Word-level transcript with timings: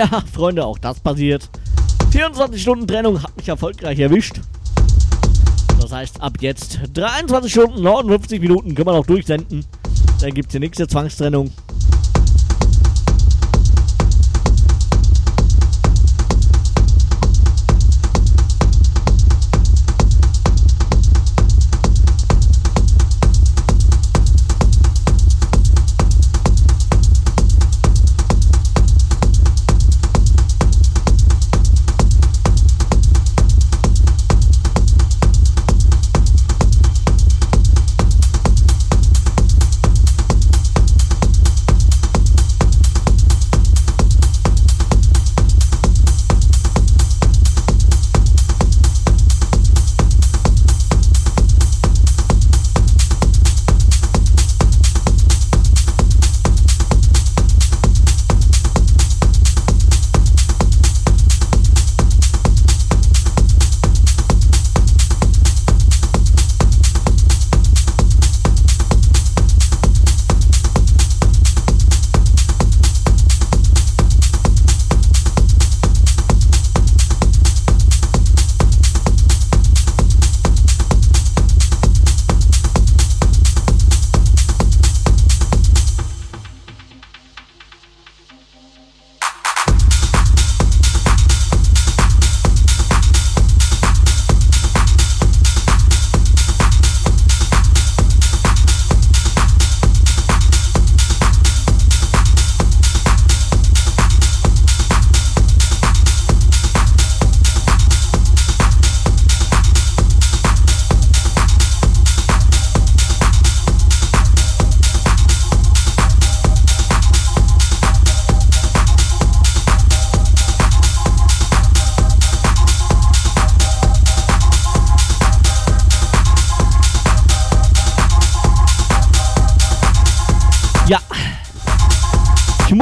Ja, 0.00 0.22
Freunde, 0.32 0.64
auch 0.64 0.78
das 0.78 0.98
passiert. 0.98 1.50
24 2.12 2.62
Stunden 2.62 2.86
Trennung 2.86 3.22
hat 3.22 3.36
mich 3.36 3.46
erfolgreich 3.48 3.98
erwischt. 3.98 4.40
Das 5.78 5.92
heißt, 5.92 6.22
ab 6.22 6.38
jetzt 6.40 6.80
23 6.94 7.52
Stunden 7.52 7.82
59 7.82 8.40
Minuten 8.40 8.74
können 8.74 8.86
wir 8.86 8.94
noch 8.94 9.04
durchsenden. 9.04 9.62
Dann 10.22 10.32
gibt 10.32 10.48
es 10.48 10.52
die 10.52 10.58
nächste 10.58 10.88
Zwangstrennung. 10.88 11.52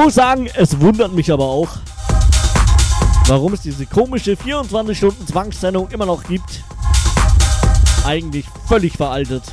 Muss 0.09 0.15
sagen, 0.15 0.49
es 0.55 0.81
wundert 0.81 1.13
mich 1.13 1.31
aber 1.31 1.45
auch, 1.45 1.69
warum 3.27 3.53
es 3.53 3.61
diese 3.61 3.85
komische 3.85 4.31
24-Stunden-Zwangstrennung 4.31 5.87
immer 5.89 6.07
noch 6.07 6.23
gibt. 6.23 6.63
Eigentlich 8.03 8.47
völlig 8.67 8.93
veraltet. 8.93 9.43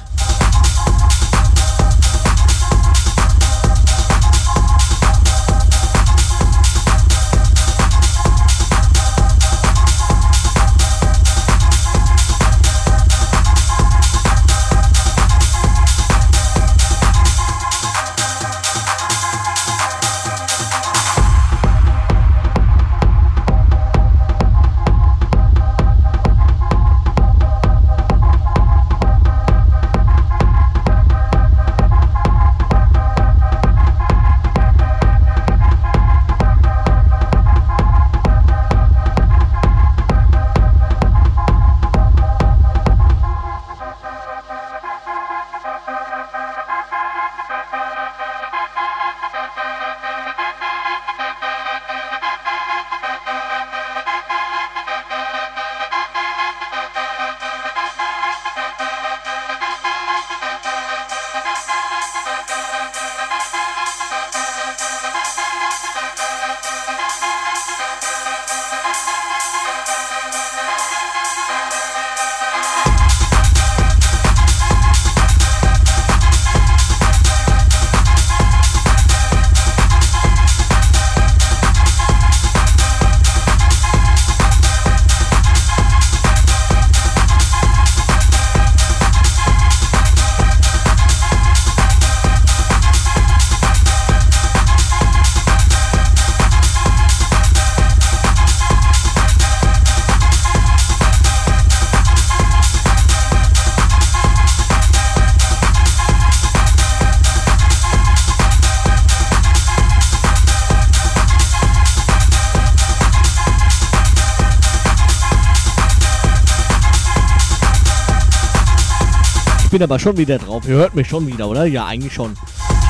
Bin 119.77 119.83
aber 119.83 119.99
schon 119.99 120.17
wieder 120.17 120.39
drauf. 120.39 120.67
Ihr 120.67 120.77
hört 120.77 120.95
mich 120.95 121.07
schon 121.07 121.27
wieder, 121.27 121.47
oder? 121.47 121.67
Ja, 121.67 121.85
eigentlich 121.85 122.15
schon. 122.15 122.35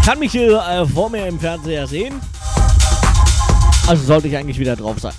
Ich 0.00 0.06
kann 0.06 0.20
mich 0.20 0.30
hier 0.30 0.62
äh, 0.70 0.86
vor 0.86 1.10
mir 1.10 1.26
im 1.26 1.40
Fernseher 1.40 1.84
sehen. 1.88 2.14
Also 3.88 4.04
sollte 4.04 4.28
ich 4.28 4.36
eigentlich 4.36 4.60
wieder 4.60 4.76
drauf 4.76 5.00
sein. 5.00 5.12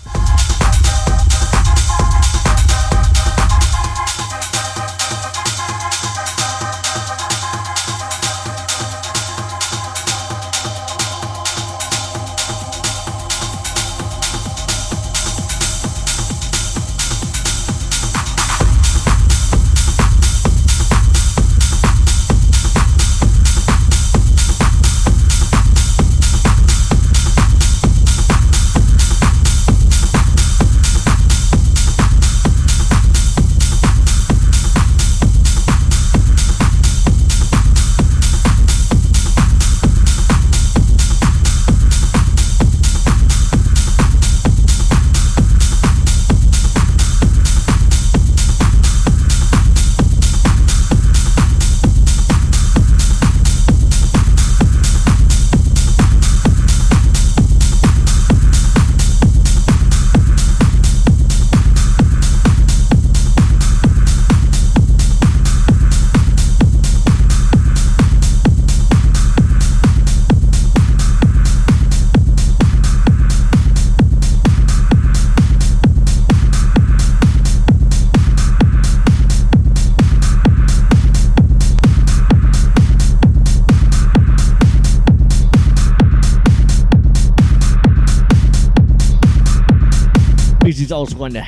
Freunde. 91.17 91.43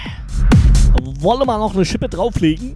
Wollen 1.19 1.47
wir 1.47 1.57
noch 1.59 1.75
eine 1.75 1.85
Schippe 1.85 2.09
drauflegen? 2.09 2.75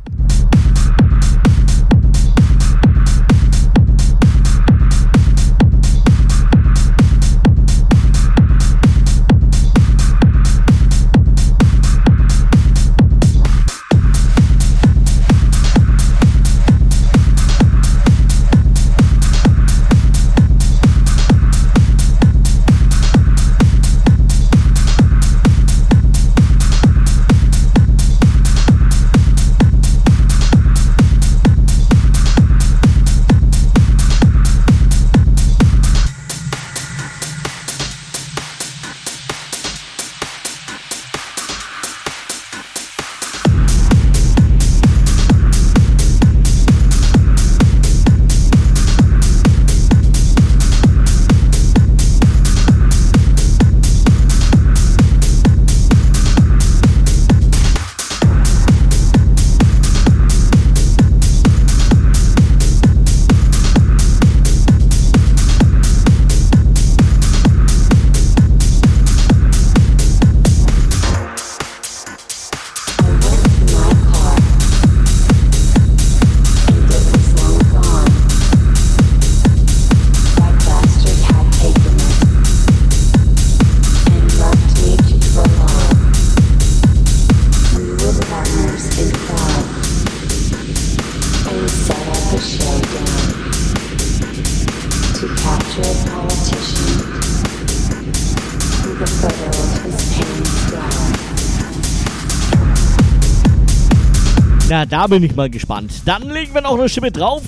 Da 104.85 105.07
bin 105.07 105.24
ich 105.24 105.35
mal 105.35 105.50
gespannt. 105.50 105.91
Dann 106.06 106.30
legen 106.30 106.53
wir 106.53 106.62
noch 106.62 106.77
eine 106.77 106.89
Schippe 106.89 107.12
drauf. 107.12 107.44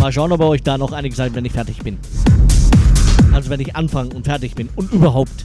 Mal 0.00 0.12
schauen, 0.12 0.32
ob 0.32 0.40
euch 0.40 0.62
da 0.62 0.78
noch 0.78 0.92
einig 0.92 1.14
seid, 1.14 1.34
wenn 1.34 1.44
ich 1.44 1.52
fertig 1.52 1.78
bin. 1.78 1.98
Also 3.32 3.50
wenn 3.50 3.60
ich 3.60 3.76
anfange 3.76 4.14
und 4.14 4.24
fertig 4.24 4.54
bin 4.54 4.70
und 4.76 4.92
überhaupt. 4.92 5.35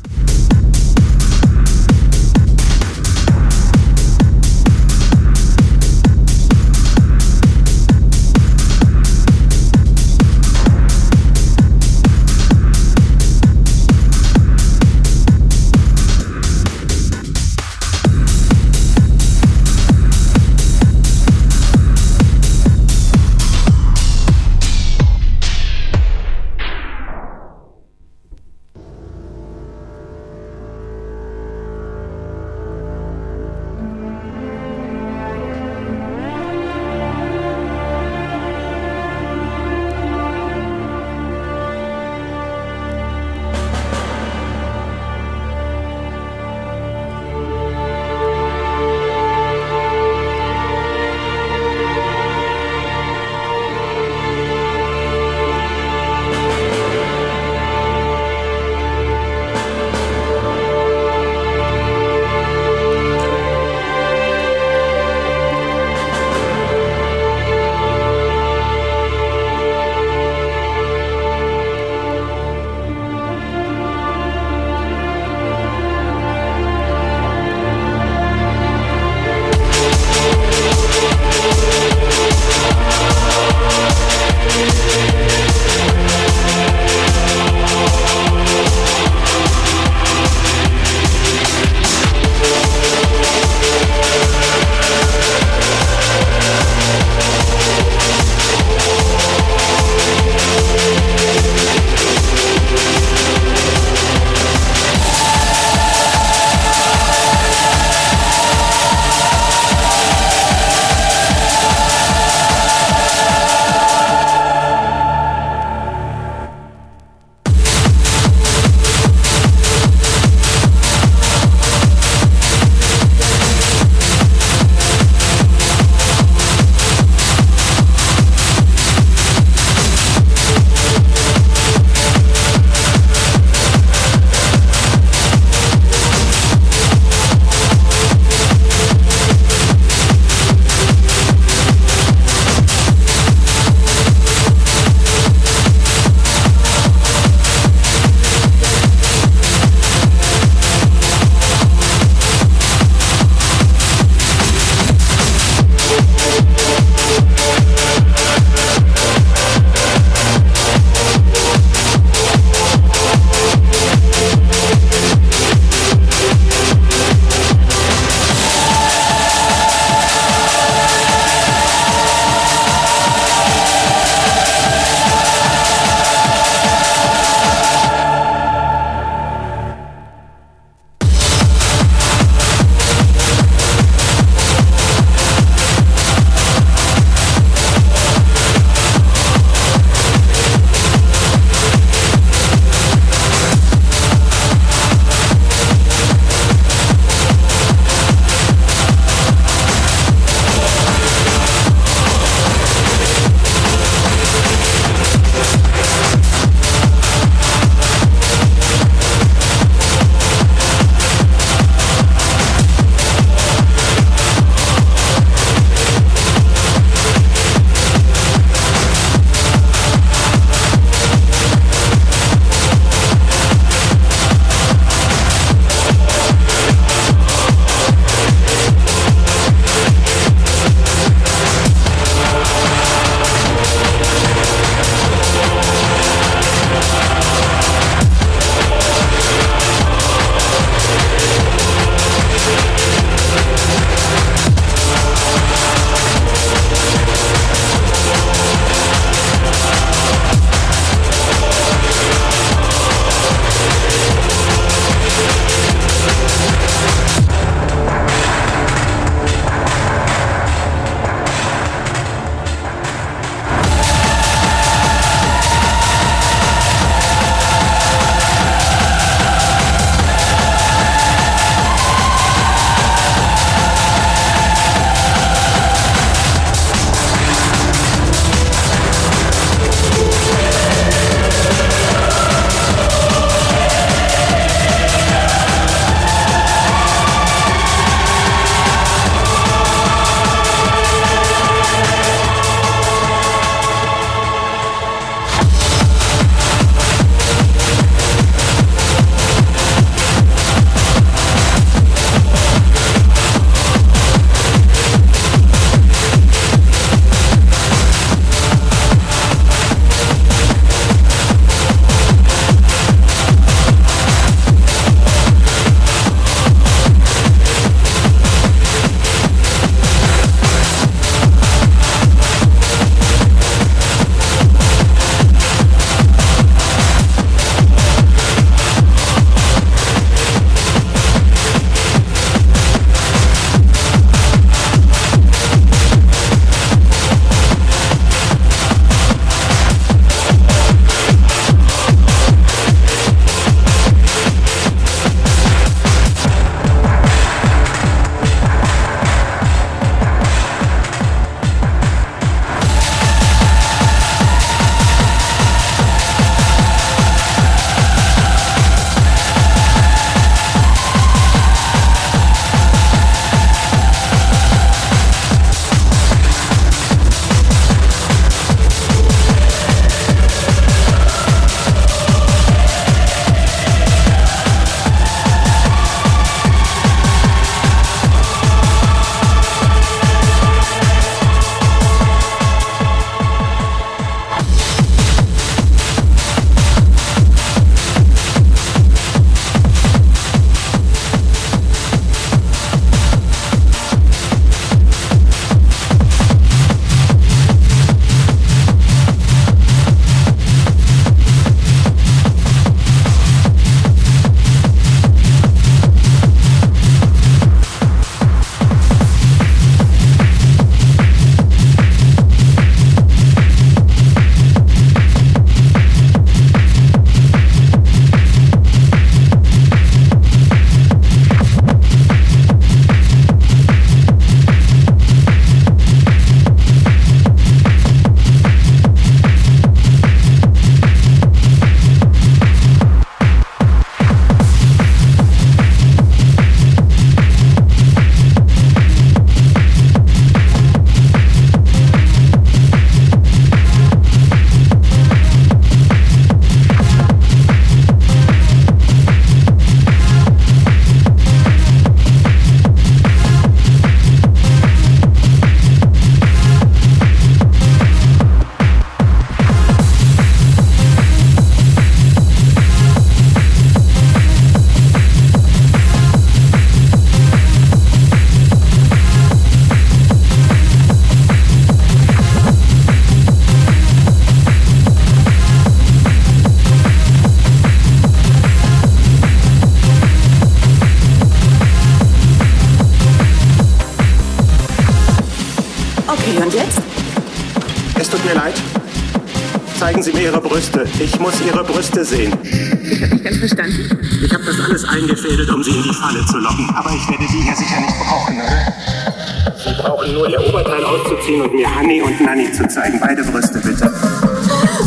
Brüste. 490.62 490.86
Ich 491.04 491.20
muss 491.20 491.34
Ihre 491.42 491.64
Brüste 491.64 492.06
sehen. 492.06 492.38
Ich 492.44 493.02
habe 493.02 493.16
nicht 493.16 493.24
ganz 493.24 493.38
verstanden. 493.38 493.98
Ich 494.24 494.32
habe 494.32 494.44
das 494.44 494.60
alles 494.60 494.84
eingefädelt, 494.86 495.50
um 495.50 495.64
Sie 495.64 495.72
in 495.72 495.82
die 495.82 495.94
Falle 495.94 496.24
zu 496.28 496.38
locken. 496.38 496.70
Aber 496.76 496.92
ich 496.92 497.10
werde 497.10 497.24
Sie 497.32 497.42
hier 497.42 497.56
sicher 497.56 497.80
nicht 497.80 497.98
brauchen, 497.98 498.36
oder? 498.36 499.56
Sie 499.58 499.82
brauchen 499.82 500.14
nur 500.14 500.30
Ihr 500.30 500.40
Oberteil 500.48 500.84
auszuziehen 500.84 501.42
und 501.42 501.56
mir 501.56 501.74
Hanni 501.74 502.04
und 502.04 502.22
Nanni 502.22 502.52
zu 502.52 502.68
zeigen. 502.68 503.00
Beide 503.00 503.24
Brüste, 503.24 503.60
bitte. 503.60 503.92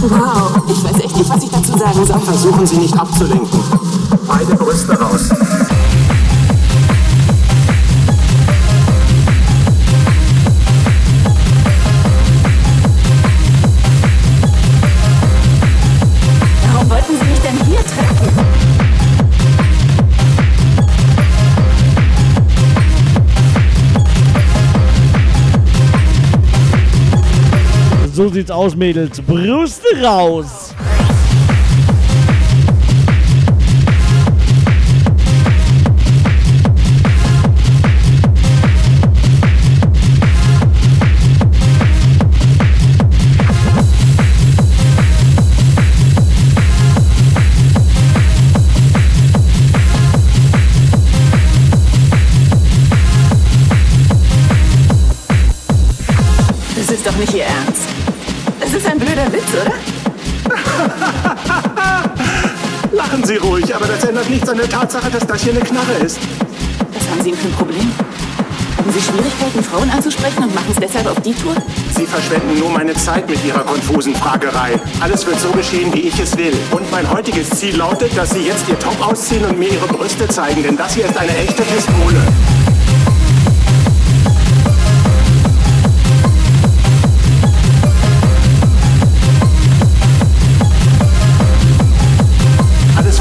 Wow, 0.02 0.62
ich 0.68 0.84
weiß 0.84 1.04
echt 1.04 1.16
nicht, 1.16 1.30
was 1.30 1.42
ich 1.42 1.50
dazu 1.50 1.76
sagen 1.76 2.06
soll. 2.06 2.20
Versuchen 2.20 2.66
Sie 2.66 2.76
nicht 2.76 2.94
abzulenken. 2.96 3.60
Beide 4.28 4.54
Brüste 4.54 4.92
raus. 4.92 5.30
So 28.14 28.28
sieht's 28.28 28.48
aus, 28.48 28.76
Mädels. 28.76 29.20
Brüste 29.20 29.88
raus. 30.00 30.72
Das 56.76 56.90
ist 56.92 57.04
doch 57.04 57.16
nicht 57.16 57.34
Ihr 57.34 57.42
Ernst. 57.42 57.83
Sie 63.34 63.40
ruhig, 63.40 63.74
aber 63.74 63.86
das 63.86 64.04
ändert 64.04 64.30
nichts 64.30 64.48
an 64.48 64.56
der 64.58 64.68
Tatsache, 64.68 65.10
dass 65.10 65.26
das 65.26 65.42
hier 65.42 65.52
eine 65.52 65.60
Knarre 65.60 65.94
ist. 66.04 66.20
Was 66.92 67.10
haben 67.10 67.20
Sie 67.20 67.30
denn 67.30 67.40
für 67.40 67.48
ein 67.48 67.54
Problem? 67.54 67.92
Haben 68.78 68.92
Sie 68.92 69.00
Schwierigkeiten, 69.00 69.64
Frauen 69.64 69.90
anzusprechen 69.90 70.44
und 70.44 70.54
machen 70.54 70.68
es 70.70 70.76
deshalb 70.76 71.06
auf 71.08 71.20
die 71.20 71.34
Tour? 71.34 71.56
Sie 71.96 72.06
verschwenden 72.06 72.60
nur 72.60 72.70
meine 72.70 72.94
Zeit 72.94 73.28
mit 73.28 73.44
Ihrer 73.44 73.64
konfusen 73.64 74.14
Fragerei. 74.14 74.78
Alles 75.00 75.26
wird 75.26 75.40
so 75.40 75.50
geschehen, 75.50 75.92
wie 75.92 76.02
ich 76.02 76.20
es 76.20 76.36
will. 76.36 76.54
Und 76.70 76.88
mein 76.92 77.10
heutiges 77.10 77.50
Ziel 77.50 77.76
lautet, 77.76 78.16
dass 78.16 78.30
Sie 78.30 78.46
jetzt 78.46 78.68
Ihr 78.68 78.78
Top 78.78 79.04
ausziehen 79.04 79.44
und 79.44 79.58
mir 79.58 79.70
Ihre 79.72 79.88
Brüste 79.88 80.28
zeigen, 80.28 80.62
denn 80.62 80.76
das 80.76 80.94
hier 80.94 81.06
ist 81.06 81.16
eine 81.18 81.36
echte 81.36 81.62
Pistole. 81.62 82.22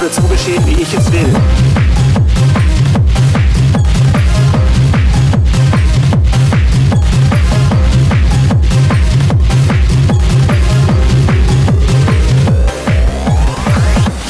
Wird 0.04 0.16
so 0.16 0.22
geschehen, 0.24 0.62
wie 0.66 0.82
ich 0.82 0.94
es 0.94 1.12
will. 1.14 1.34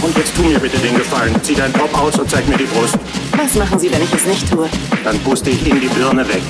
Und 0.03 0.15
jetzt 0.15 0.36
tu 0.36 0.43
mir 0.43 0.59
bitte 0.59 0.77
den 0.77 0.95
Gefallen. 0.95 1.33
Zieh 1.41 1.55
deinen 1.55 1.73
Top 1.73 1.97
aus 1.99 2.19
und 2.19 2.29
zeig 2.29 2.47
mir 2.47 2.57
die 2.57 2.65
Brust. 2.65 2.99
Was 3.36 3.55
machen 3.55 3.79
Sie, 3.79 3.91
wenn 3.91 4.03
ich 4.03 4.13
es 4.13 4.25
nicht 4.27 4.51
tue? 4.51 4.69
Dann 5.03 5.17
puste 5.21 5.49
ich 5.49 5.65
Ihnen 5.65 5.81
die 5.81 5.88
Birne 5.88 6.27
weg. 6.27 6.43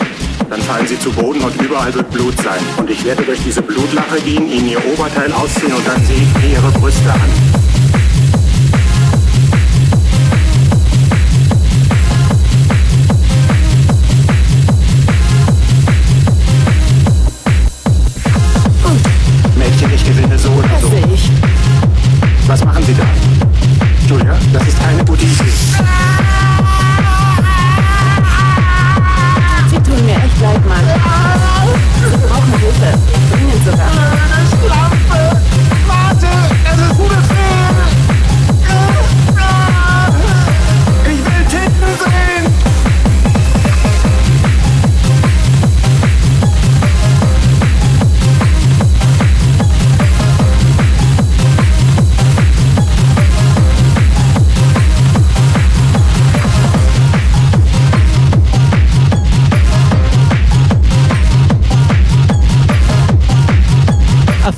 Dann 0.50 0.62
fallen 0.62 0.86
Sie 0.86 1.00
zu 1.00 1.12
Boden 1.12 1.40
und 1.40 1.62
überall 1.62 1.94
wird 1.94 2.12
Blut 2.12 2.36
sein. 2.44 2.60
Und 2.76 2.90
ich 2.90 3.06
werde 3.06 3.24
durch 3.24 3.40
diese 3.42 3.62
Blutlache 3.62 4.20
gehen, 4.20 4.52
Ihnen 4.52 4.68
Ihr 4.68 4.86
Oberteil 4.86 5.32
ausziehen 5.32 5.72
und 5.72 5.88
dann 5.88 6.06
sehe 6.06 6.18
ich 6.18 6.44
mir 6.44 6.58
Ihre 6.58 6.72
Brüste 6.72 7.14
an. 7.14 7.53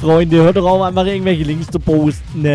Freunde, 0.05 0.37
hört 0.37 0.55
doch 0.55 0.69
auf, 0.69 0.83
einfach 0.83 1.03
irgendwelche 1.03 1.43
Links 1.43 1.65
zu 1.65 1.79
posten. 1.79 2.45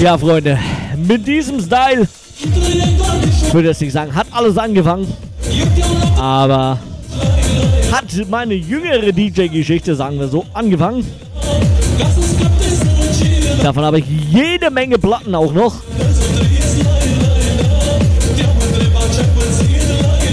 Ja, 0.00 0.16
Freunde, 0.16 0.58
mit 0.96 1.26
diesem 1.26 1.60
Style, 1.60 2.08
ich 2.38 3.52
würde 3.52 3.68
jetzt 3.68 3.82
nicht 3.82 3.92
sagen, 3.92 4.14
hat 4.14 4.28
alles 4.30 4.56
angefangen, 4.56 5.06
aber 6.18 6.78
hat 7.92 8.28
meine 8.30 8.54
jüngere 8.54 9.12
DJ-Geschichte, 9.12 9.94
sagen 9.94 10.18
wir 10.18 10.28
so, 10.28 10.46
angefangen. 10.54 11.06
Davon 13.62 13.84
habe 13.84 13.98
ich 13.98 14.06
jede 14.32 14.70
Menge 14.70 14.98
Platten 14.98 15.34
auch 15.34 15.52
noch. 15.52 15.74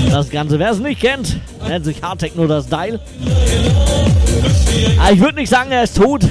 Das 0.10 0.30
Ganze, 0.30 0.60
wer 0.60 0.71
es 0.71 0.80
nicht 0.80 1.01
kennt, 1.01 1.41
nennt 1.67 1.84
sich 1.84 2.01
Hard 2.01 2.19
Techno 2.19 2.47
das 2.47 2.67
Style. 2.67 3.01
Ah, 4.97 5.12
ich 5.12 5.19
würde 5.19 5.36
nicht 5.36 5.49
sagen, 5.49 5.71
er 5.71 5.84
ist 5.84 5.97
tot, 5.97 6.21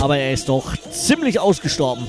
aber 0.00 0.18
er 0.18 0.32
ist 0.32 0.48
doch 0.48 0.72
ziemlich 0.96 1.38
ausgestorben. 1.38 2.06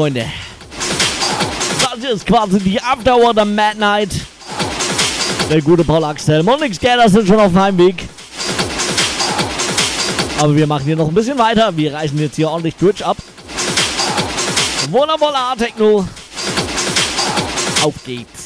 Freunde. 0.00 0.24
Das 1.82 2.10
ist 2.10 2.24
quasi 2.24 2.58
die 2.58 2.80
Afterhour 2.80 3.34
der 3.34 3.44
Mad 3.44 3.78
Night. 3.78 4.08
Der 5.50 5.60
gute 5.60 5.84
Paul 5.84 6.02
Axel. 6.04 6.42
Monix 6.42 6.80
Geller 6.80 7.06
sind 7.06 7.28
schon 7.28 7.38
auf 7.38 7.52
dem 7.52 7.60
Heimweg. 7.60 8.08
Aber 10.38 10.56
wir 10.56 10.66
machen 10.66 10.86
hier 10.86 10.96
noch 10.96 11.08
ein 11.08 11.12
bisschen 11.12 11.36
weiter. 11.36 11.76
Wir 11.76 11.92
reißen 11.92 12.18
jetzt 12.18 12.36
hier 12.36 12.48
ordentlich 12.48 12.76
Twitch 12.76 13.02
ab. 13.02 13.18
Wundervoller 14.90 15.54
Techno. 15.58 16.08
Auf 17.82 17.94
geht's. 18.06 18.39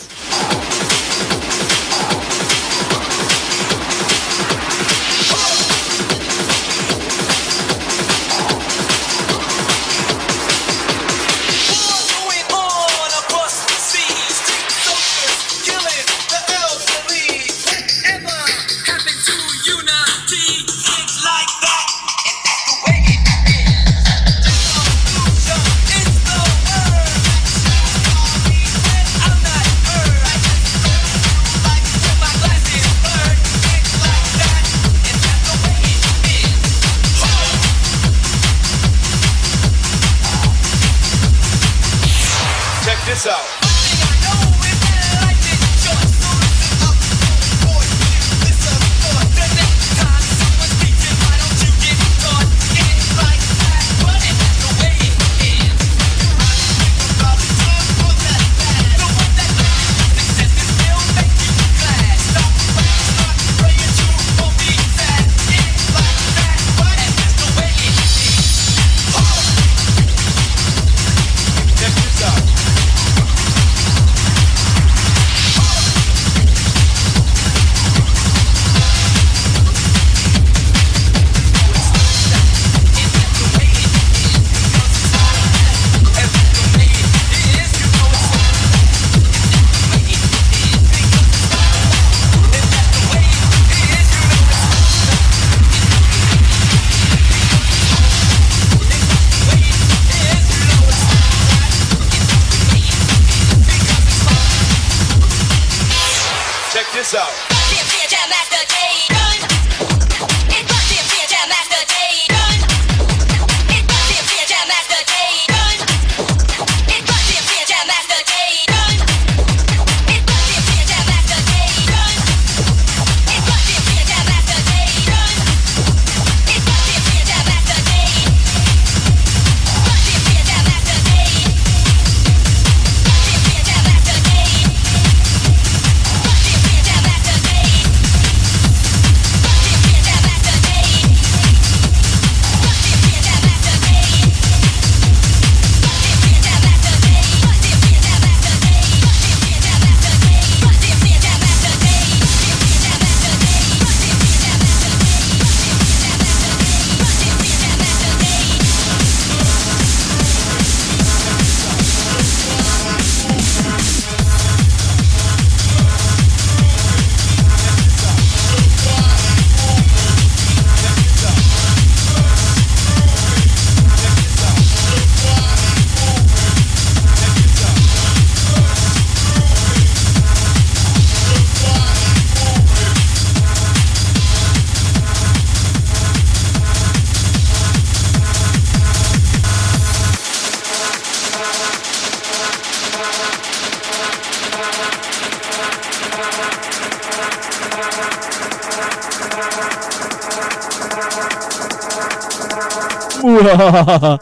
It, 203.54 204.20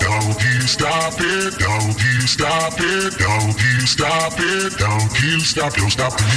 don't 0.00 0.42
you 0.42 0.60
stop 0.66 1.12
it 1.18 1.58
don't 1.58 2.02
you 2.02 2.20
stop 2.26 2.72
it 2.78 3.18
don't 3.18 3.62
you 3.62 3.86
stop 3.86 4.32
it 4.36 4.76
don't 4.78 5.14
kill 5.14 5.40
stop 5.40 5.76
you 5.76 5.90
stop 5.90 6.35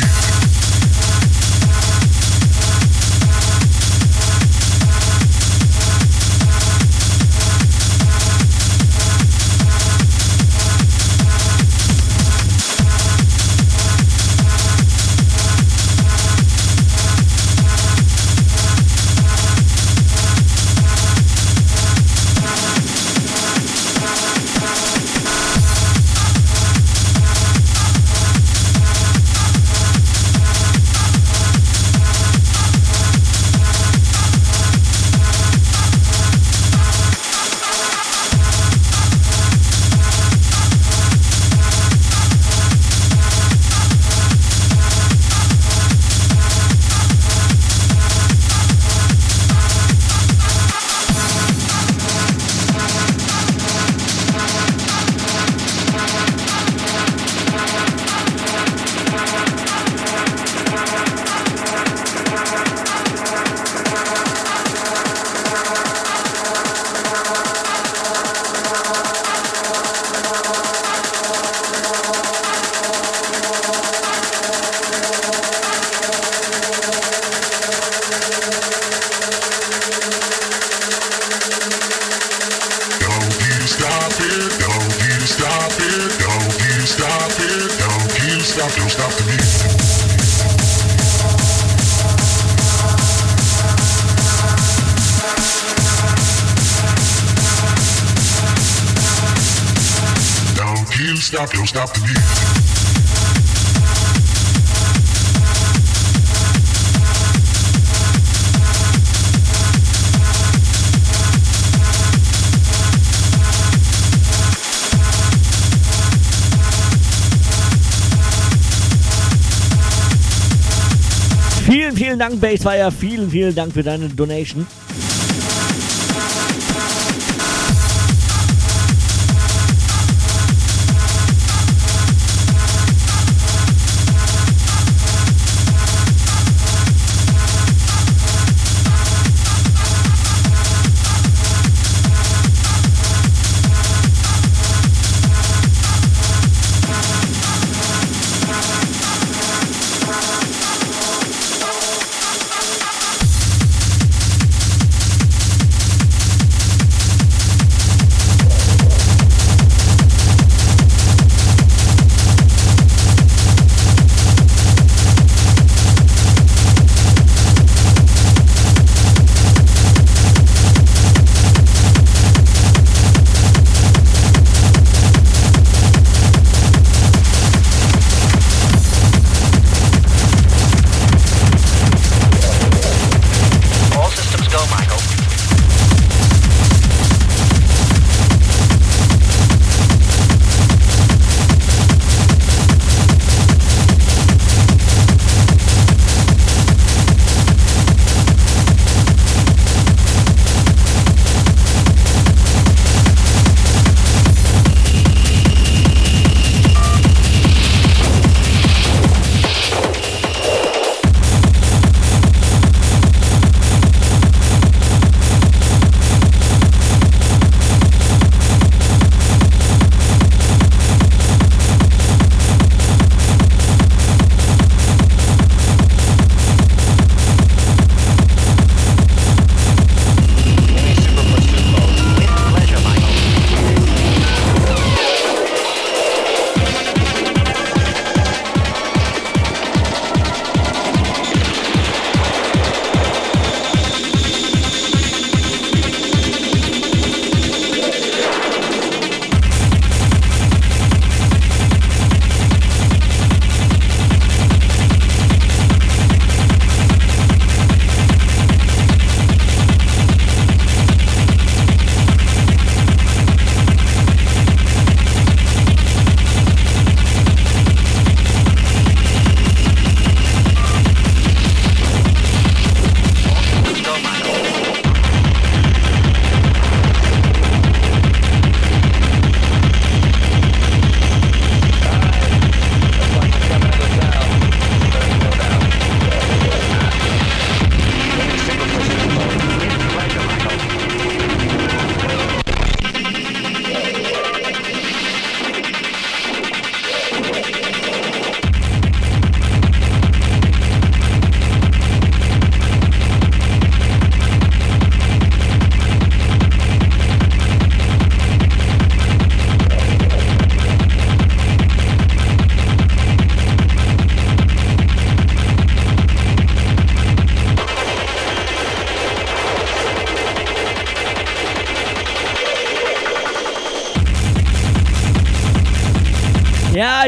Dank, 122.40 122.64
Basefire. 122.64 122.92
Vielen, 122.92 123.30
vielen 123.30 123.56
Dank 123.56 123.74
für 123.74 123.84
deine 123.84 124.10
Donation. 124.10 124.66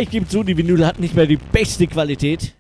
Ich 0.02 0.10
gebe 0.10 0.28
zu, 0.28 0.44
die 0.44 0.58
Vinyl 0.58 0.86
hat 0.86 1.00
nicht 1.00 1.16
mehr 1.16 1.26
die 1.26 1.38
beste 1.38 1.88
Qualität. 1.88 2.54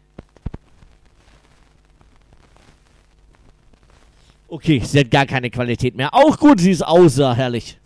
Okay, 4.48 4.82
sie 4.84 5.00
hat 5.00 5.12
gar 5.12 5.26
keine 5.26 5.50
Qualität 5.50 5.96
mehr. 5.96 6.14
Auch 6.14 6.38
gut, 6.38 6.60
sie 6.60 6.72
ist 6.72 6.86
außer, 6.86 7.36
herrlich. 7.36 7.78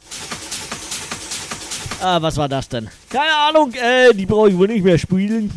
Ah, 2.01 2.21
was 2.21 2.37
war 2.37 2.49
das 2.49 2.67
denn? 2.67 2.89
Keine 3.09 3.33
Ahnung, 3.33 3.73
äh, 3.73 4.13
die 4.13 4.25
brauche 4.25 4.49
ich 4.49 4.57
wohl 4.57 4.67
nicht 4.67 4.83
mehr 4.83 4.97
spielen. 4.97 5.51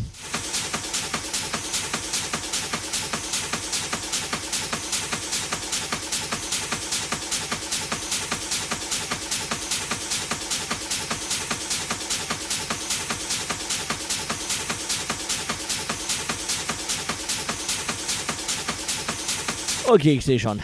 Okay, 19.89 20.17
ich 20.17 20.25
sehe 20.25 20.39
schon. 20.39 20.61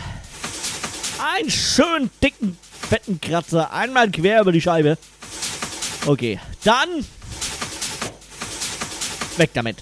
Einen 1.17 1.49
schönen 1.49 2.11
dicken, 2.21 2.59
fetten 2.87 3.19
Kratzer. 3.19 3.73
Einmal 3.73 4.11
quer 4.11 4.41
über 4.41 4.51
die 4.51 4.61
Scheibe. 4.61 4.99
Okay, 6.05 6.39
dann. 6.63 7.03
Weg 9.37 9.49
damit. 9.55 9.77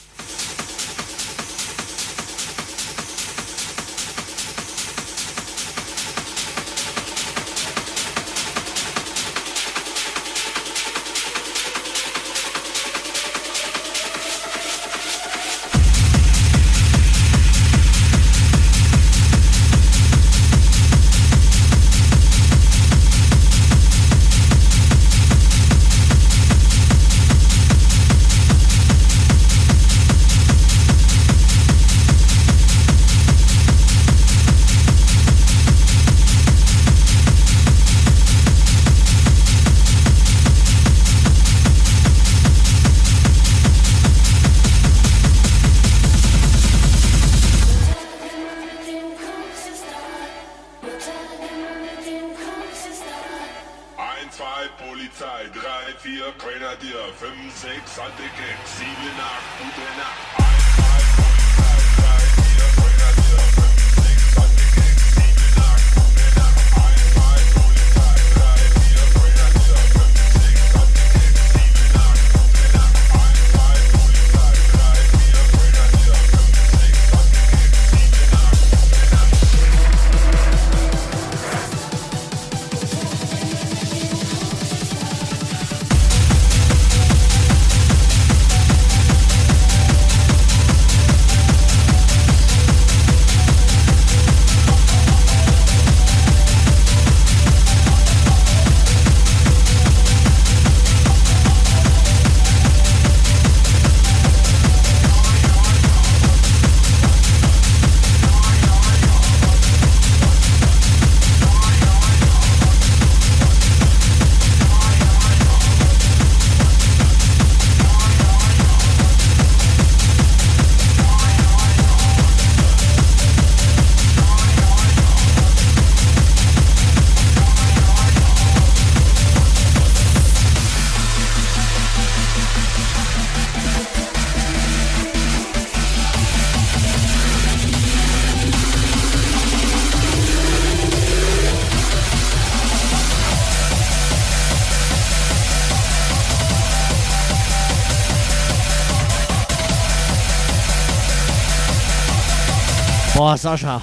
Boah, 153.34 153.38
Sascha. 153.38 153.82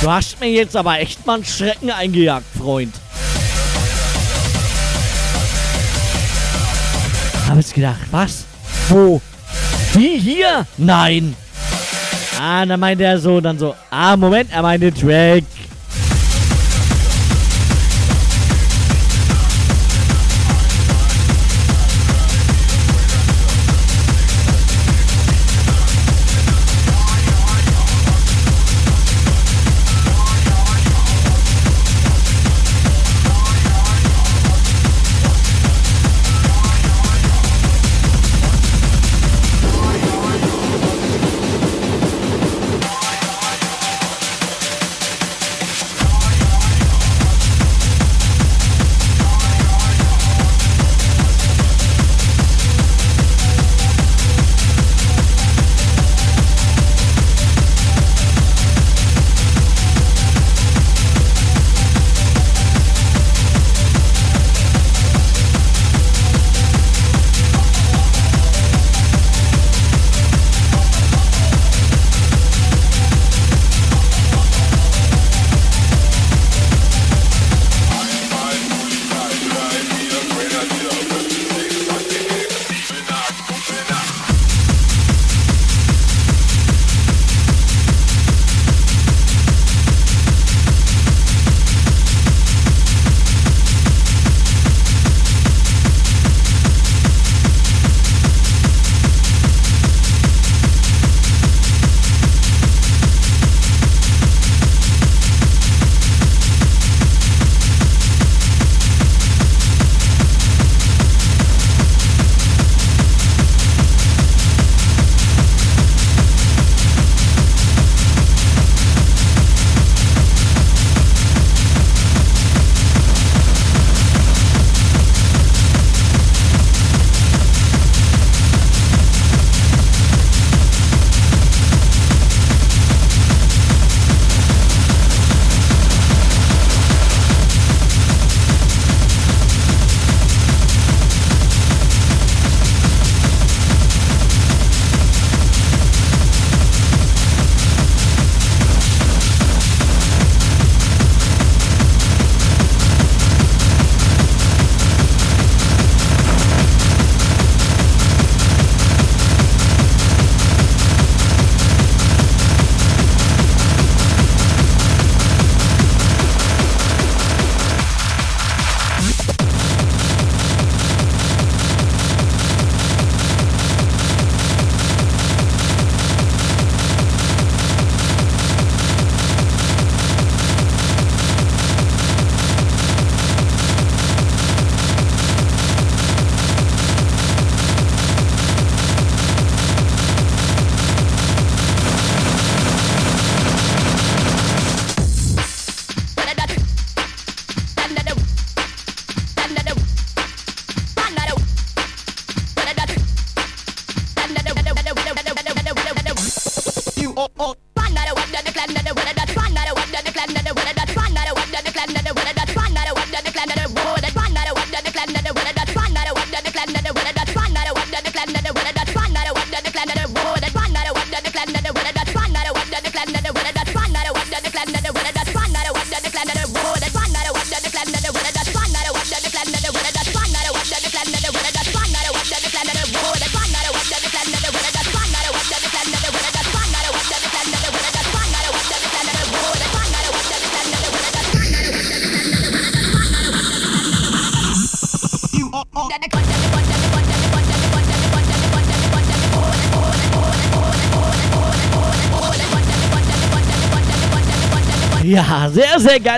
Du 0.00 0.08
hast 0.08 0.38
mir 0.38 0.48
jetzt 0.48 0.76
aber 0.76 1.00
echt 1.00 1.26
mal 1.26 1.34
einen 1.34 1.44
Schrecken 1.44 1.90
eingejagt, 1.90 2.46
Freund. 2.56 2.94
Hab 7.48 7.56
jetzt 7.56 7.74
gedacht, 7.74 7.98
was? 8.12 8.44
Wo? 8.88 9.20
Wie 9.94 10.16
hier? 10.16 10.64
Nein. 10.76 11.34
Ah, 12.40 12.64
dann 12.64 12.78
meinte 12.78 13.02
er 13.02 13.18
so, 13.18 13.40
dann 13.40 13.58
so, 13.58 13.74
ah, 13.90 14.16
Moment, 14.16 14.52
er 14.52 14.62
meinte 14.62 14.92
Track. 14.92 15.42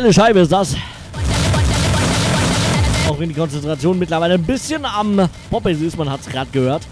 Geile 0.05 0.13
Scheibe 0.13 0.41
ist 0.41 0.53
das. 0.53 0.77
Auch 3.09 3.19
wenn 3.19 3.31
die 3.31 3.35
Konzentration 3.35 3.99
mittlerweile 3.99 4.35
ein 4.35 4.43
bisschen 4.43 4.85
am 4.85 5.29
Poppes 5.51 5.81
ist, 5.81 5.97
man 5.97 6.11
hat 6.11 6.21
es 6.21 6.27
gerade 6.27 6.51
gehört. 6.51 6.83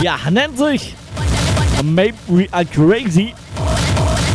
Ja, 0.00 0.16
nennt 0.30 0.56
sich 0.56 0.94
Make 1.84 2.14
We 2.28 2.46
Are 2.50 2.64
Crazy. 2.64 3.34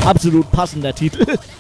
Absolut 0.06 0.52
passender 0.52 0.94
Titel. 0.94 1.26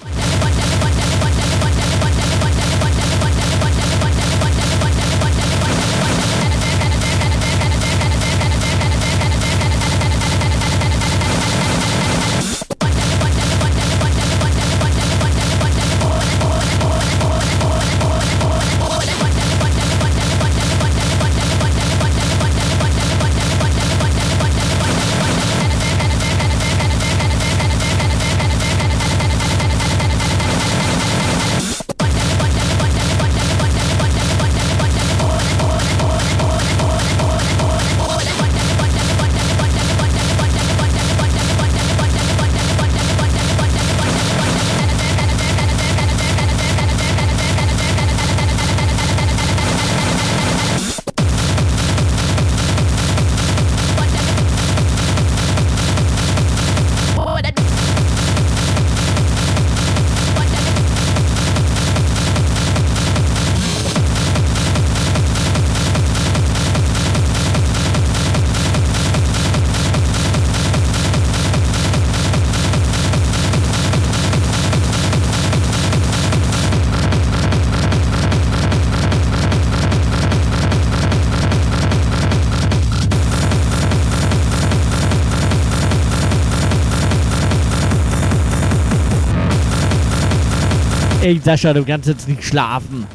Ey, 91.34 91.42
Sascha, 91.44 91.74
du 91.74 91.84
kannst 91.84 92.08
jetzt 92.08 92.28
nicht 92.28 92.44
schlafen. 92.44 93.08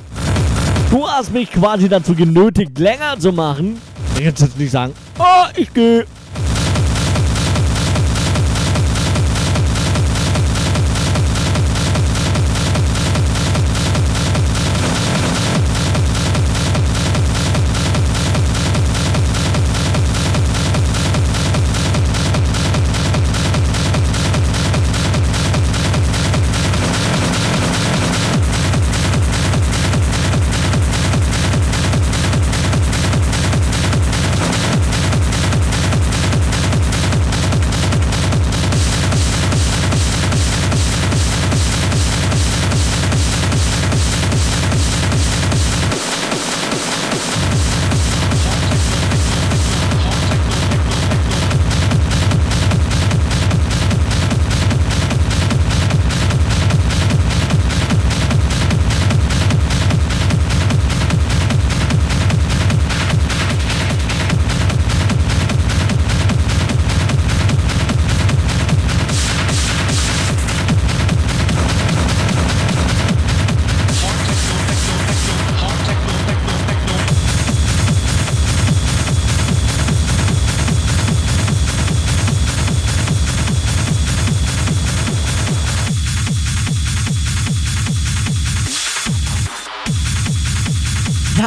Du 0.90 1.08
hast 1.08 1.32
mich 1.32 1.52
quasi 1.52 1.88
dazu 1.88 2.16
genötigt, 2.16 2.76
länger 2.76 3.16
zu 3.16 3.30
machen. 3.30 3.80
Du 4.16 4.24
kannst 4.24 4.42
jetzt 4.42 4.58
nicht 4.58 4.72
sagen, 4.72 4.92
oh, 5.20 5.44
ich 5.54 5.72
gehe. 5.72 6.04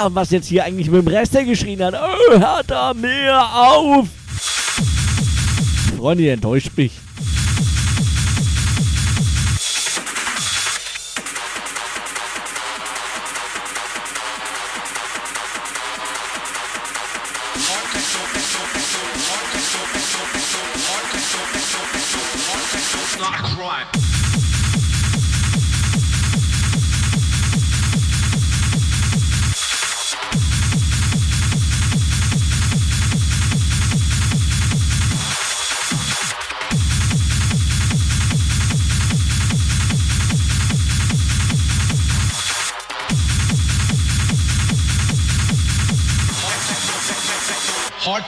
Was 0.10 0.32
jetzt 0.32 0.48
hier 0.48 0.64
eigentlich 0.66 0.90
mit 0.90 1.06
dem 1.06 1.08
Rest 1.08 1.34
der 1.34 1.44
geschrien 1.44 1.84
hat. 1.84 1.94
Oh, 1.94 2.40
hört 2.40 2.72
da 2.72 2.94
mehr 2.94 3.44
auf! 3.54 4.08
Freunde, 5.98 6.24
ihr 6.24 6.34
enttäuscht 6.34 6.72
mich. 6.76 7.01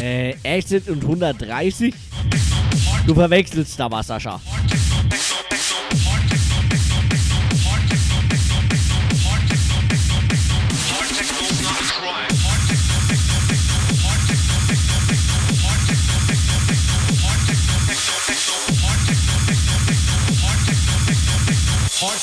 Äh, 0.00 0.36
Exit 0.44 0.88
und 0.88 1.02
130? 1.02 1.92
Du 3.06 3.14
verwechselst 3.14 3.80
da 3.80 3.90
was, 3.90 4.06
Sascha. 4.06 4.40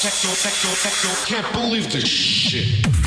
Techno, 0.03 0.31
techno, 0.35 0.69
techno, 0.81 1.09
can't 1.25 1.53
believe 1.53 1.89
this 1.89 2.05
shit. 2.05 3.02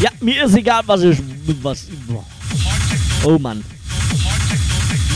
Ja, 0.00 0.10
mir 0.20 0.44
ist 0.44 0.54
egal, 0.54 0.82
was 0.86 1.02
ich. 1.02 1.18
Was, 1.62 1.86
oh 3.24 3.38
Mann. 3.38 3.64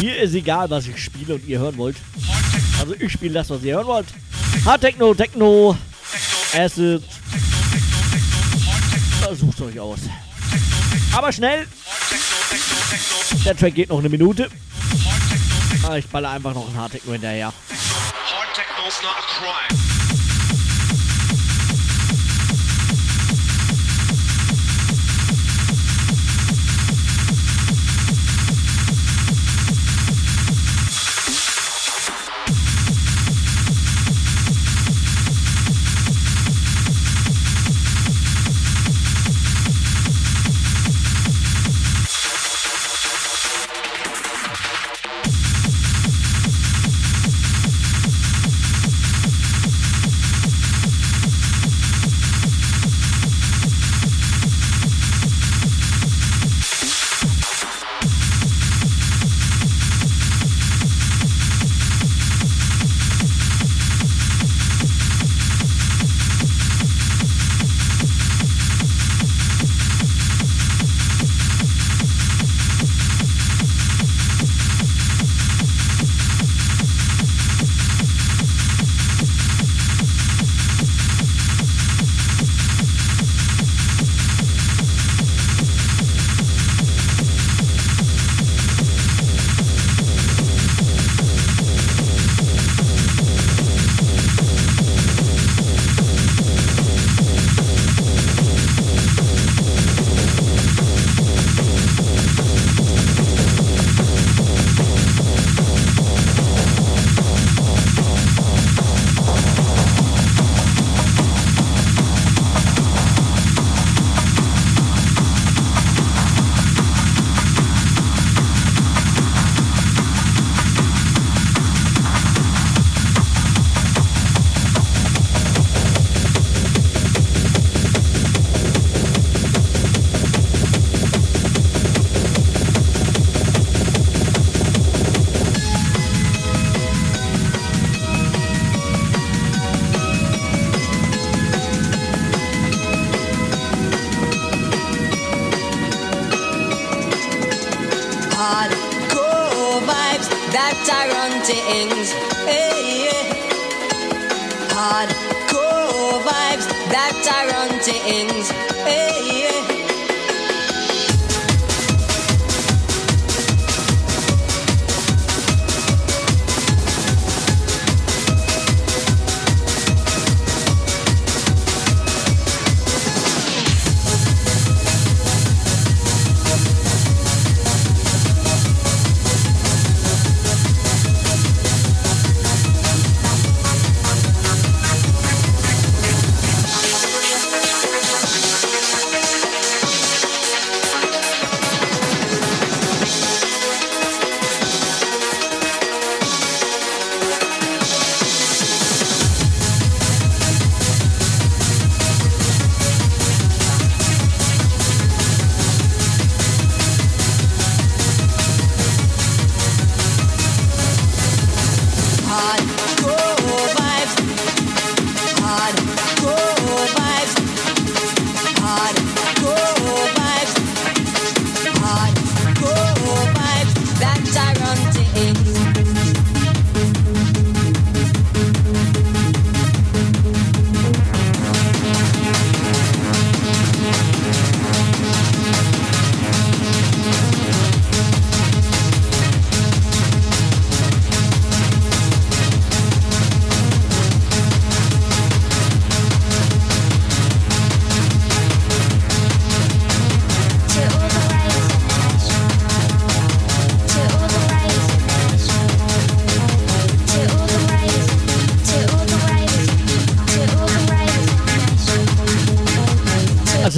Mir 0.01 0.21
ist 0.23 0.35
egal, 0.35 0.69
was 0.71 0.87
ich 0.87 1.03
spiele 1.03 1.35
und 1.35 1.47
ihr 1.47 1.59
hören 1.59 1.77
wollt. 1.77 1.97
Also 2.81 2.95
ich 2.99 3.13
spiele 3.13 3.35
das, 3.35 3.51
was 3.51 3.63
ihr 3.63 3.77
hören 3.77 3.87
wollt. 3.87 4.07
Hard 4.65 4.81
Techno, 4.81 5.15
Techno, 5.15 5.77
Acid. 6.53 7.03
Sucht 9.33 9.61
euch 9.61 9.79
aus. 9.79 10.01
Aber 11.13 11.33
schnell. 11.33 11.67
Der 13.45 13.57
Track 13.57 13.75
geht 13.75 13.91
noch 13.91 13.99
eine 13.99 14.09
Minute. 14.09 14.49
Ah, 15.89 15.97
ich 15.97 16.07
baller 16.09 16.31
einfach 16.31 16.55
noch 16.55 16.69
ein 16.69 16.77
Hard 16.77 16.93
Techno 16.93 17.13
hinterher. 17.13 17.47
Hard 17.47 18.55
Techno's 18.55 19.03
not 19.03 19.13
a 19.17 19.23
crime. 19.23 19.78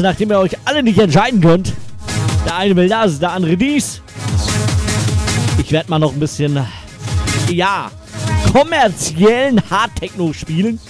Ganze, 0.00 0.02
nachdem 0.02 0.30
ihr 0.30 0.38
euch 0.38 0.56
alle 0.64 0.82
nicht 0.82 0.98
entscheiden 0.98 1.40
könnt. 1.40 1.72
Der 2.46 2.56
eine 2.56 2.74
will 2.76 2.88
das, 2.88 3.18
der 3.18 3.32
andere 3.32 3.56
dies. 3.56 4.00
Ich 5.58 5.72
werde 5.72 5.90
mal 5.90 5.98
noch 5.98 6.12
ein 6.12 6.20
bisschen, 6.20 6.58
ja, 7.50 7.90
kommerziellen 8.52 9.60
Hard-Techno 9.70 10.32
spielen. 10.32 10.80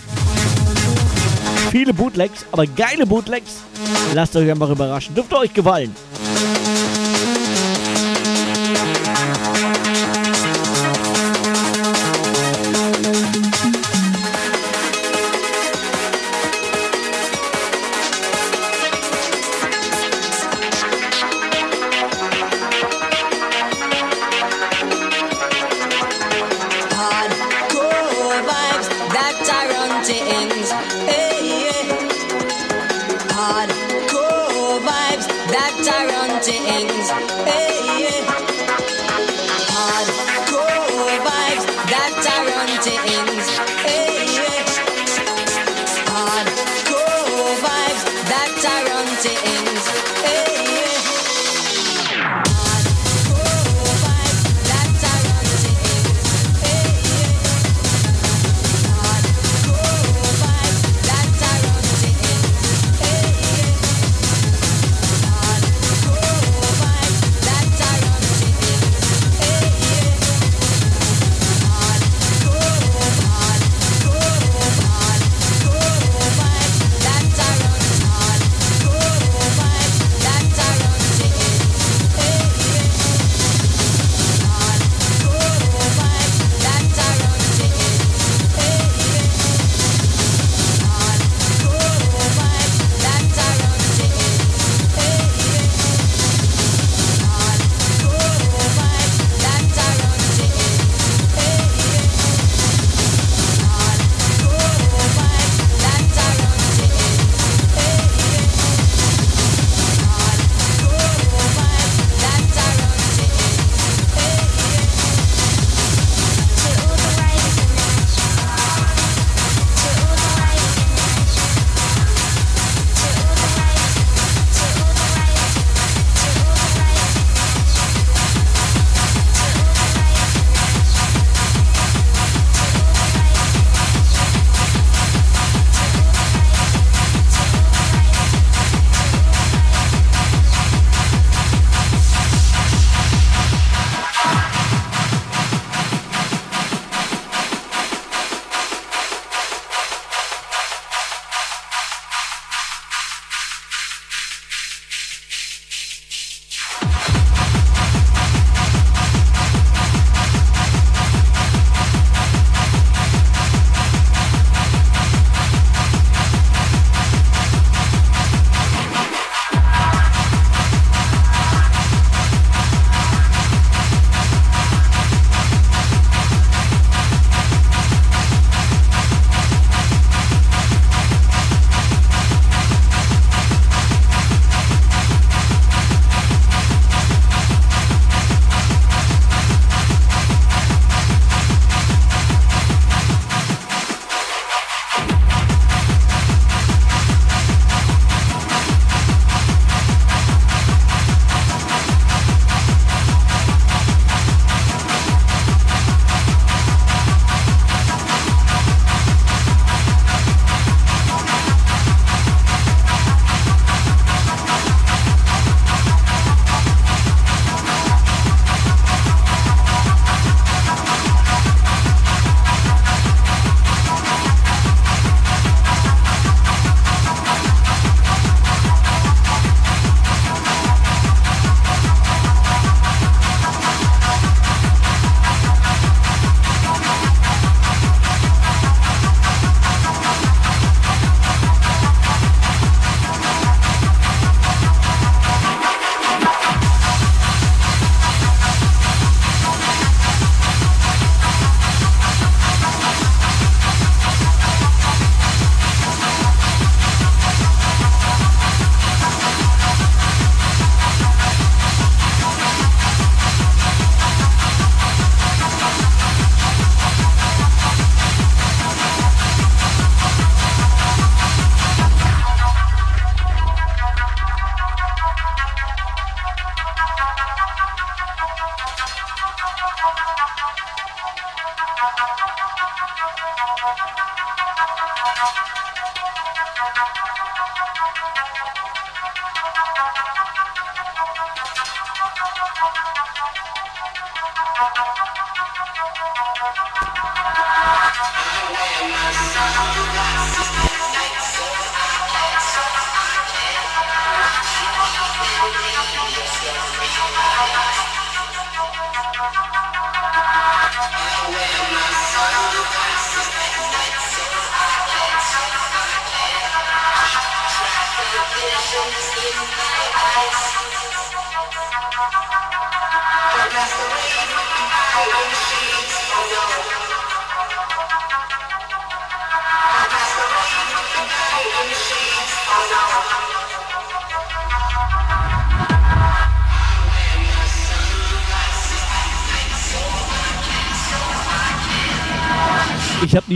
Viele 1.70 1.92
Bootlegs, 1.92 2.44
aber 2.52 2.66
geile 2.66 3.06
Bootlegs. 3.06 3.62
Lasst 4.14 4.36
euch 4.36 4.50
einfach 4.50 4.70
überraschen. 4.70 5.14
Dürfte 5.14 5.36
euch 5.38 5.52
gefallen. 5.52 5.94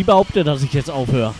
Nie 0.05 0.07
behauptet, 0.07 0.47
dass 0.47 0.63
ich 0.63 0.73
jetzt 0.73 0.91
aufhöre. 0.91 1.35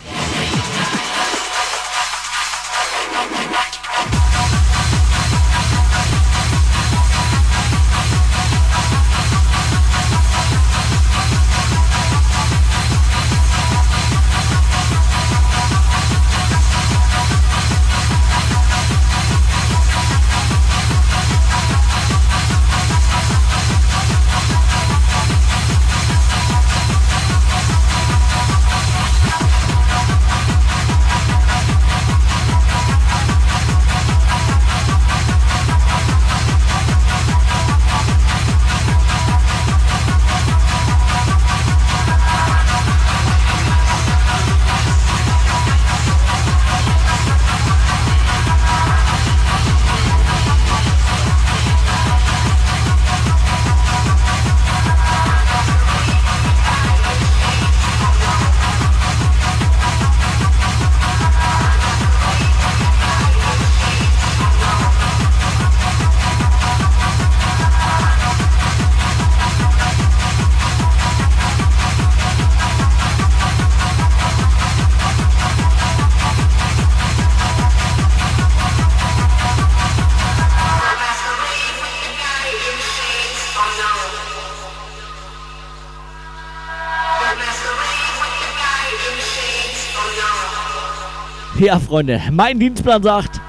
Ja, 91.65 91.79
Freunde, 91.79 92.21
mein 92.31 92.59
Dienstplan 92.59 93.01
sagt 93.01 93.41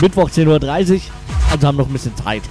Mittwoch 0.00 0.28
10.30 0.28 0.48
Uhr, 0.94 1.00
also 1.52 1.66
haben 1.68 1.76
noch 1.76 1.86
ein 1.86 1.92
bisschen 1.92 2.16
Zeit. 2.16 2.42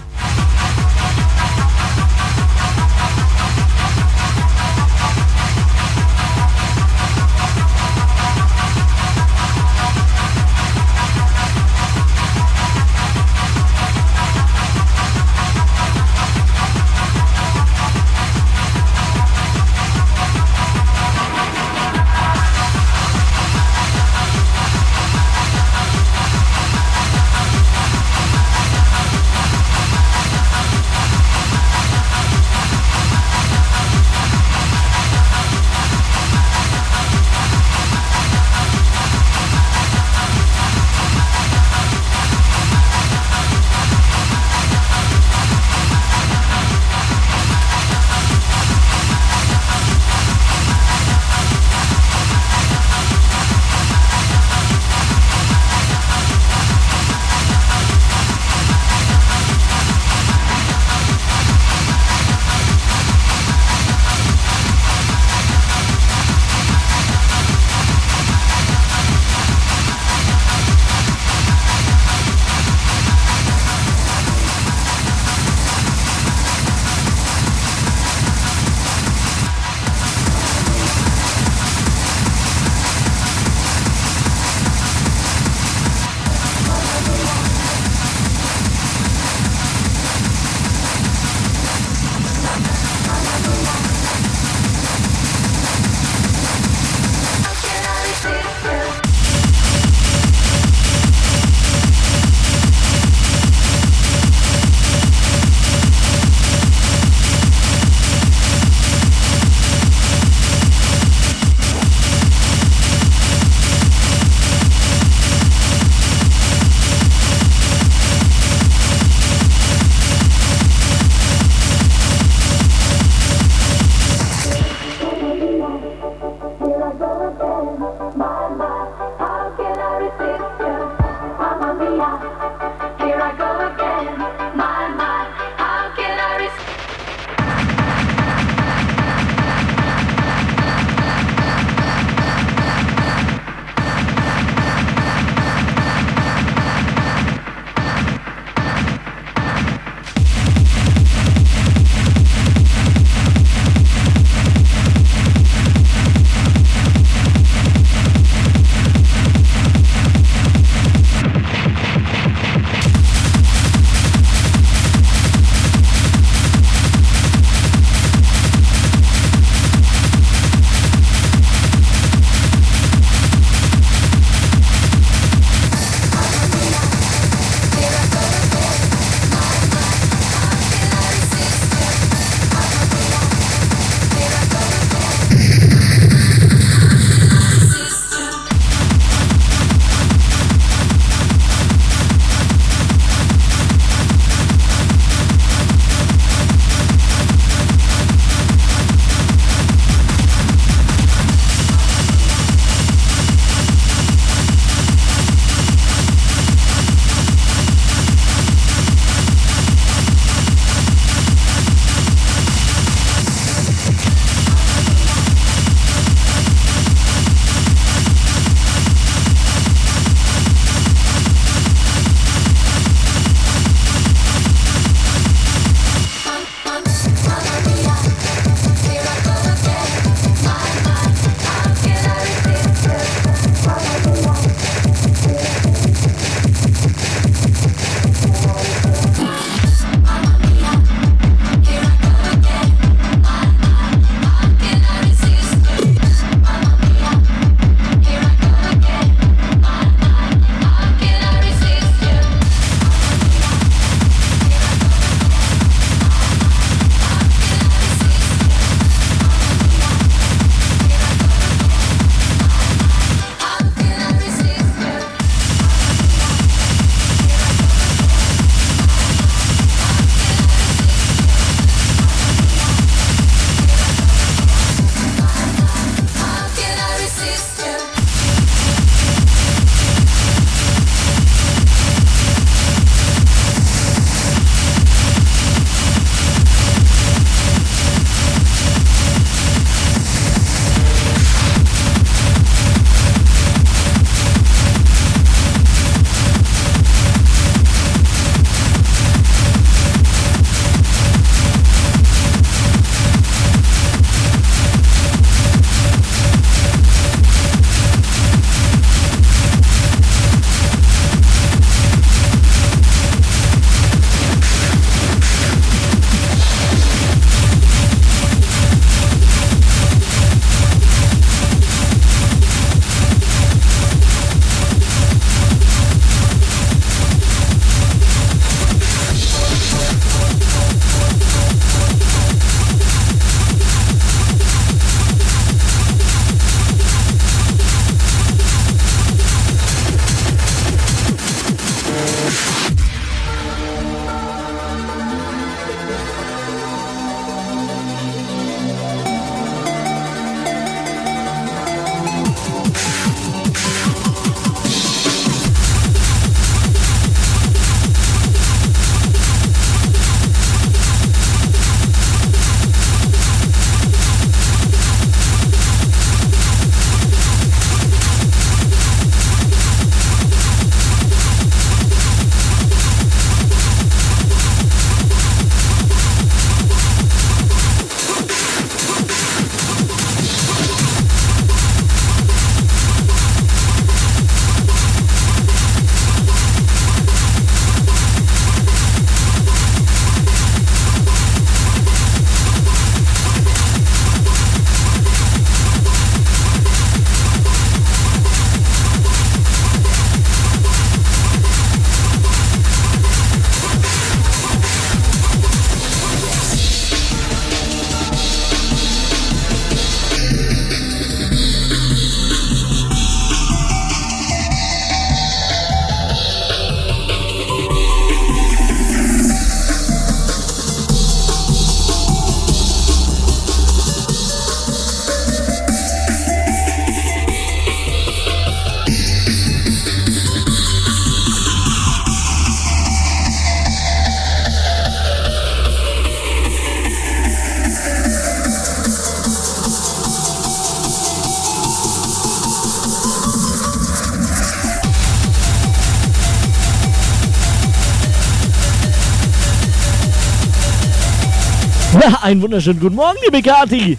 einen 452.22 452.42
wunderschönen 452.42 452.80
guten 452.80 452.96
Morgen, 452.96 453.18
liebe 453.26 453.42
Kati. 453.42 453.98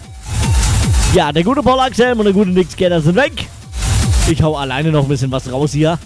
Ja, 1.13 1.31
der 1.31 1.43
gute 1.43 1.61
Paul 1.61 1.79
Axel 1.79 2.13
und 2.13 2.23
der 2.23 2.33
gute 2.33 2.49
Nick 2.49 2.71
Skater 2.71 3.01
sind 3.01 3.15
weg. 3.15 3.47
Ich 4.29 4.41
hau 4.41 4.55
alleine 4.55 4.91
noch 4.91 5.03
ein 5.03 5.09
bisschen 5.09 5.31
was 5.31 5.51
raus 5.51 5.71
hier. 5.73 5.97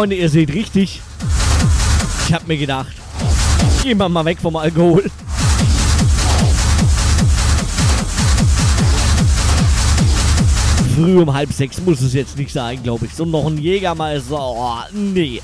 Freunde, 0.00 0.16
ihr 0.16 0.30
seht 0.30 0.54
richtig. 0.54 1.02
Ich 2.26 2.32
habe 2.32 2.46
mir 2.46 2.56
gedacht, 2.56 2.92
gehen 3.82 3.98
wir 3.98 4.08
mal 4.08 4.24
weg 4.24 4.38
vom 4.40 4.56
Alkohol. 4.56 5.04
Früh 10.94 11.20
um 11.20 11.34
halb 11.34 11.52
sechs 11.52 11.82
muss 11.82 12.00
es 12.00 12.14
jetzt 12.14 12.38
nicht 12.38 12.50
sein, 12.50 12.82
glaube 12.82 13.04
ich. 13.04 13.14
So 13.14 13.26
noch 13.26 13.46
ein 13.46 13.58
Jägermeister. 13.58 14.38
Oh, 14.40 14.78
nee. 14.90 15.42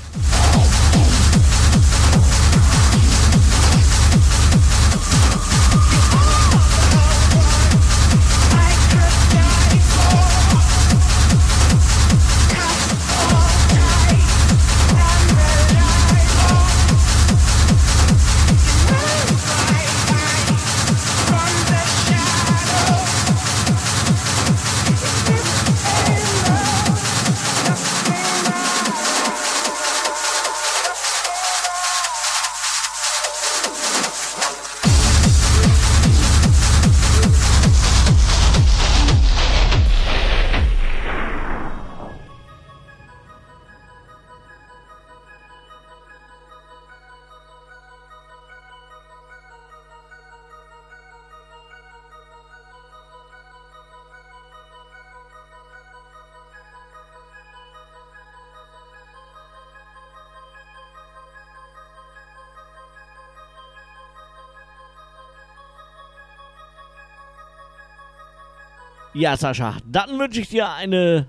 Ja, 69.17 69.35
Sascha, 69.35 69.77
dann 69.83 70.19
wünsche 70.19 70.41
ich 70.41 70.49
dir 70.49 70.69
eine 70.69 71.25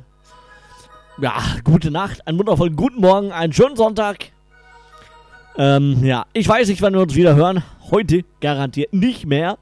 ja, 1.23 1.33
gute 1.65 1.91
Nacht, 1.91 2.27
einen 2.29 2.39
wundervollen 2.39 2.77
guten 2.77 3.01
Morgen, 3.01 3.33
einen 3.33 3.55
schönen 3.55 3.77
Sonntag. 3.77 4.27
Ähm, 5.57 6.05
ja, 6.05 6.27
ich 6.35 6.47
weiß 6.47 6.69
nicht, 6.69 6.83
wann 6.83 6.93
wir 6.93 7.01
uns 7.01 7.15
wieder 7.15 7.35
hören. 7.35 7.65
Heute 7.91 8.27
garantiert 8.43 8.93
nicht 8.93 9.25
mehr. 9.25 9.57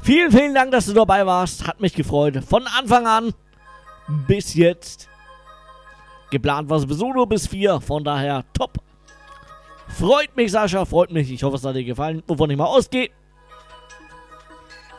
Vielen, 0.00 0.30
vielen 0.30 0.54
Dank, 0.54 0.70
dass 0.70 0.86
du 0.86 0.92
dabei 0.92 1.26
warst. 1.26 1.66
Hat 1.66 1.80
mich 1.80 1.92
gefreut. 1.92 2.38
Von 2.48 2.68
Anfang 2.68 3.08
an 3.08 3.34
bis 4.28 4.54
jetzt. 4.54 5.08
Geplant 6.30 6.70
war 6.70 6.76
es 6.76 6.84
sowieso 6.84 7.12
nur 7.12 7.28
bis 7.28 7.48
4. 7.48 7.80
Von 7.80 8.04
daher 8.04 8.44
top. 8.52 8.78
Freut 9.88 10.36
mich, 10.36 10.52
Sascha. 10.52 10.84
Freut 10.84 11.10
mich. 11.10 11.32
Ich 11.32 11.42
hoffe, 11.42 11.56
es 11.56 11.64
hat 11.64 11.74
dir 11.74 11.82
gefallen. 11.82 12.22
Wovon 12.28 12.48
ich 12.48 12.56
mal 12.56 12.66
ausgehe. 12.66 13.10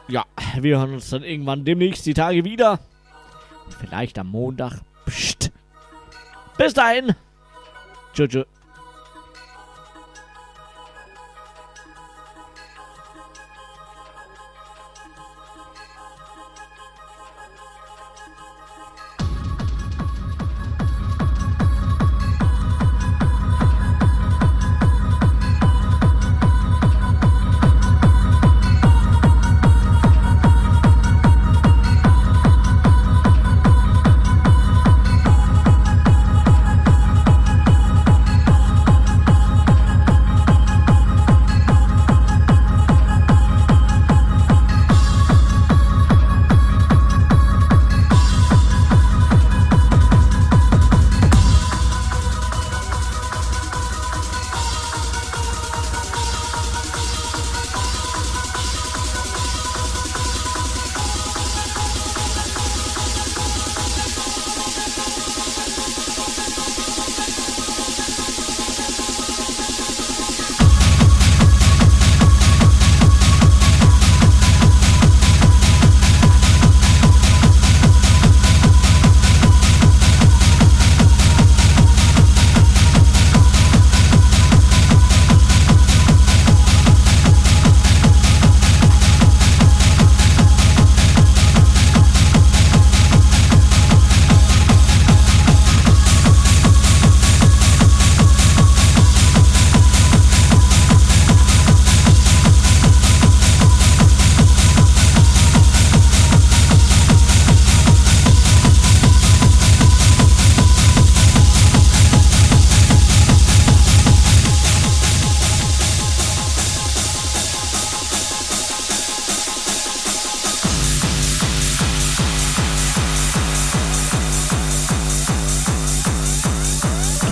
Ja, 0.10 0.26
wir 0.60 0.80
hören 0.80 0.95
uns 0.95 1.10
dann 1.11 1.23
irgendwann 1.23 1.65
demnächst 1.65 2.06
die 2.06 2.15
Tage 2.15 2.44
wieder. 2.44 2.80
Vielleicht 3.80 4.18
am 4.18 4.30
Montag. 4.31 4.81
Psst. 5.06 5.52
Bis 6.57 6.73
dahin. 6.73 7.14
Tschüss. 8.14 8.45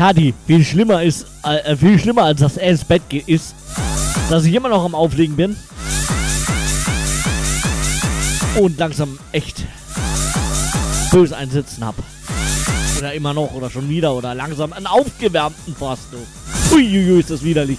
Kadi, 0.07 0.33
viel 0.45 0.63
schlimmer 0.63 1.03
ist, 1.03 1.25
äh, 1.43 1.75
viel 1.75 1.99
schlimmer 1.99 2.23
als 2.23 2.39
dass 2.39 2.55
er 2.55 2.69
ins 2.69 2.85
Bett 2.85 3.01
geht, 3.09 3.27
ist, 3.27 3.53
dass 4.29 4.45
ich 4.45 4.53
immer 4.53 4.69
noch 4.69 4.85
am 4.85 4.95
Auflegen 4.95 5.35
bin. 5.35 5.57
Und 8.55 8.77
langsam 8.77 9.19
echt 9.33 9.65
böse 11.11 11.35
einsitzen 11.35 11.85
hab. 11.85 11.95
Oder 12.97 13.15
immer 13.15 13.33
noch, 13.33 13.53
oder 13.53 13.69
schon 13.69 13.89
wieder, 13.89 14.15
oder 14.15 14.33
langsam 14.33 14.71
einen 14.71 14.87
aufgewärmten 14.87 15.75
fast. 15.75 16.03
du. 16.13 16.73
Uiuiui, 16.73 17.19
ist 17.19 17.29
das 17.29 17.43
widerlich. 17.43 17.77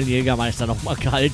Den 0.00 0.08
Jägermeister 0.08 0.66
noch 0.66 0.82
mal 0.82 0.96
kalt. 0.96 1.32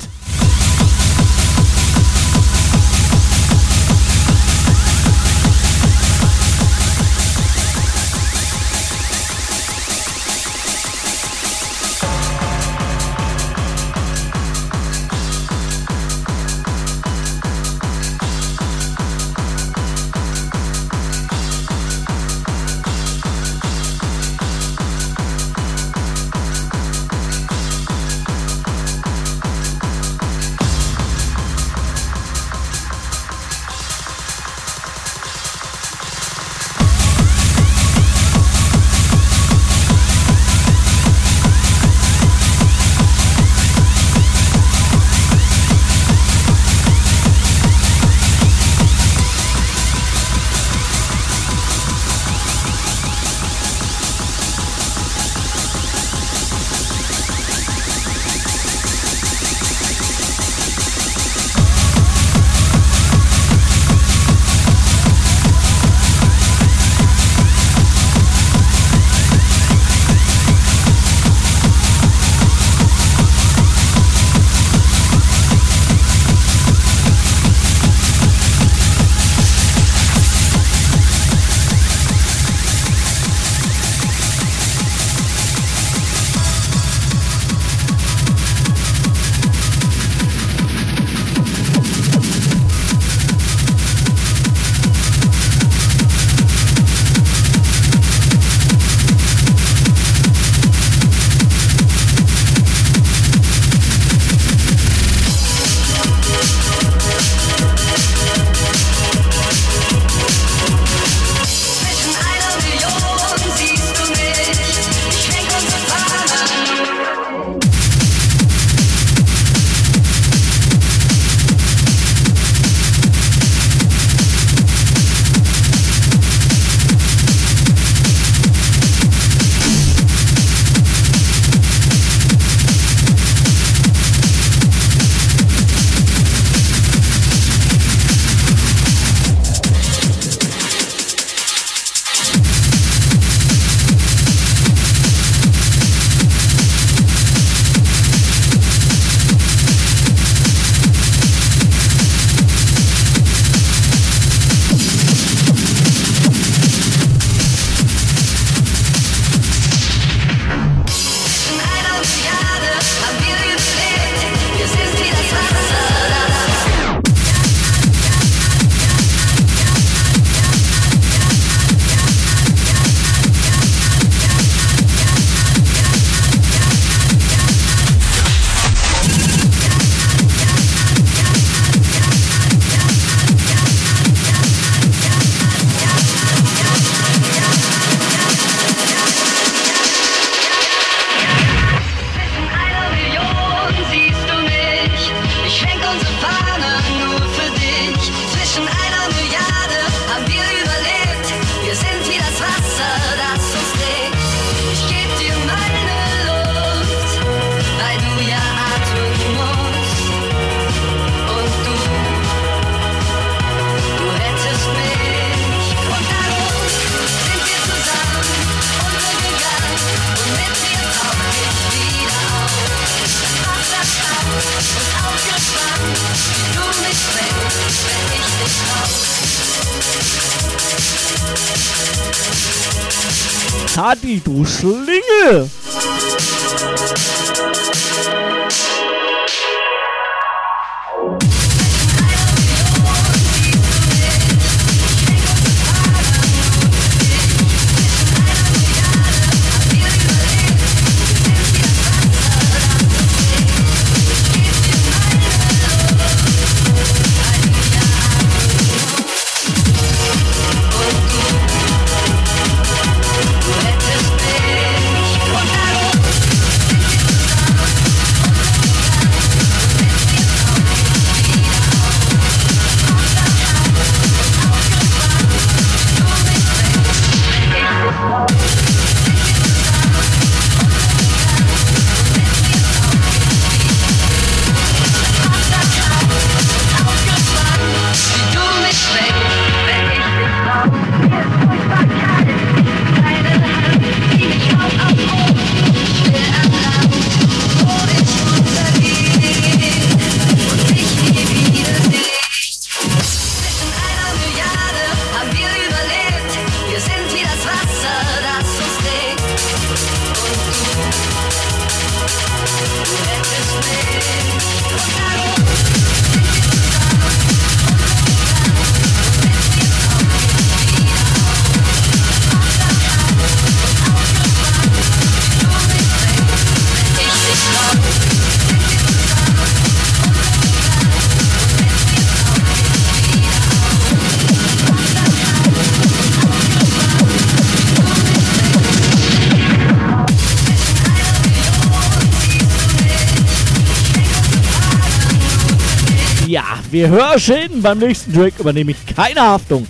Hörschäden 346.89 347.63
beim 347.63 347.79
nächsten 347.79 348.13
Track 348.13 348.35
übernehme 348.39 348.73
ich 348.73 348.95
keine 348.95 349.21
Haftung. 349.21 349.67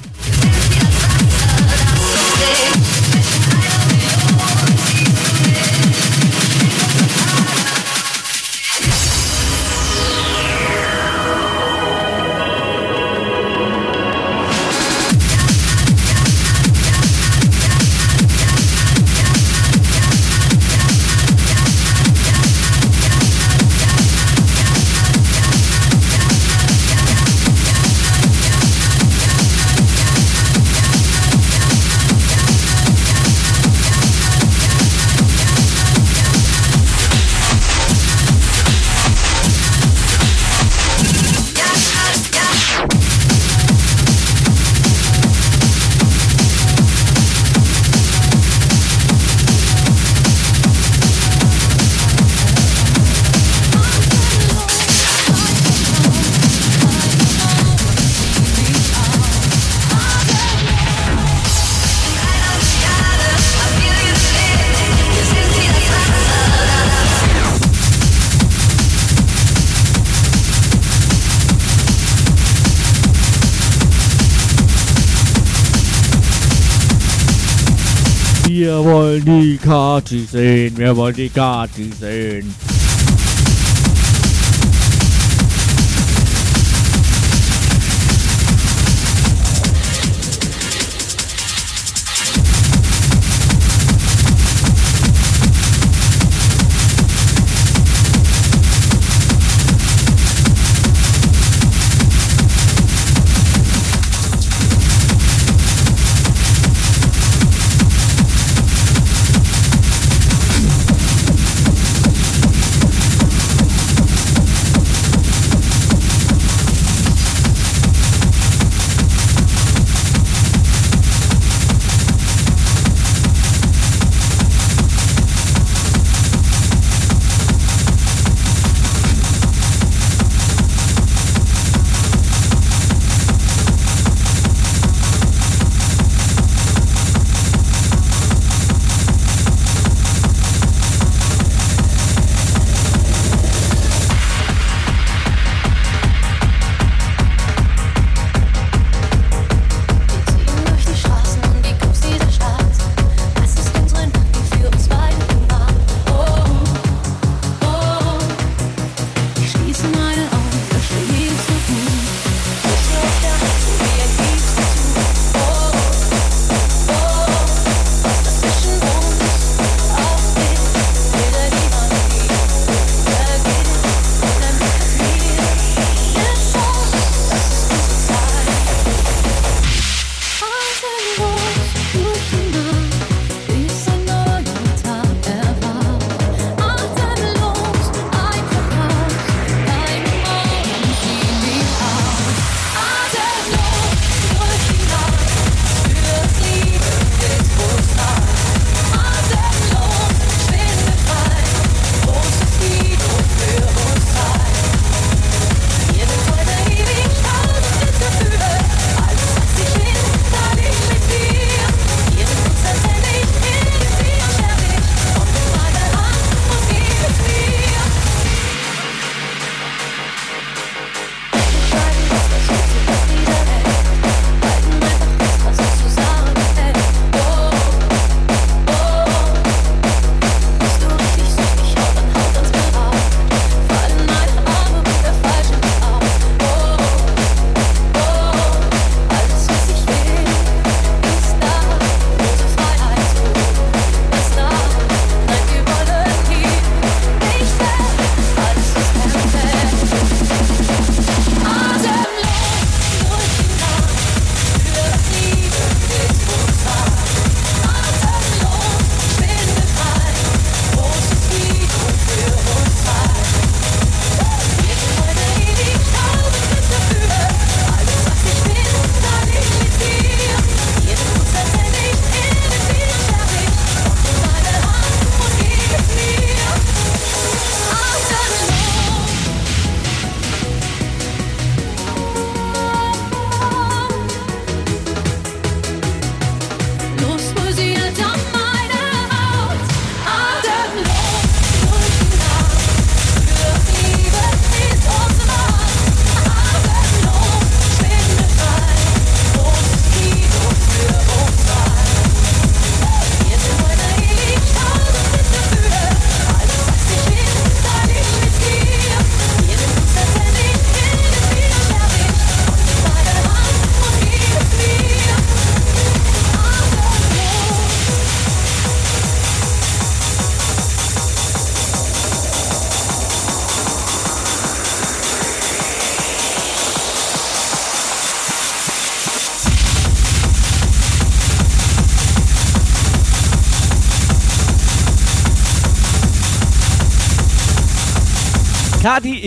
Die 80.01 80.03
Kati 80.03 80.27
sehen, 80.31 80.77
wir 80.77 80.95
wollen 80.95 81.15
die 81.15 81.31
Kati 81.31 81.91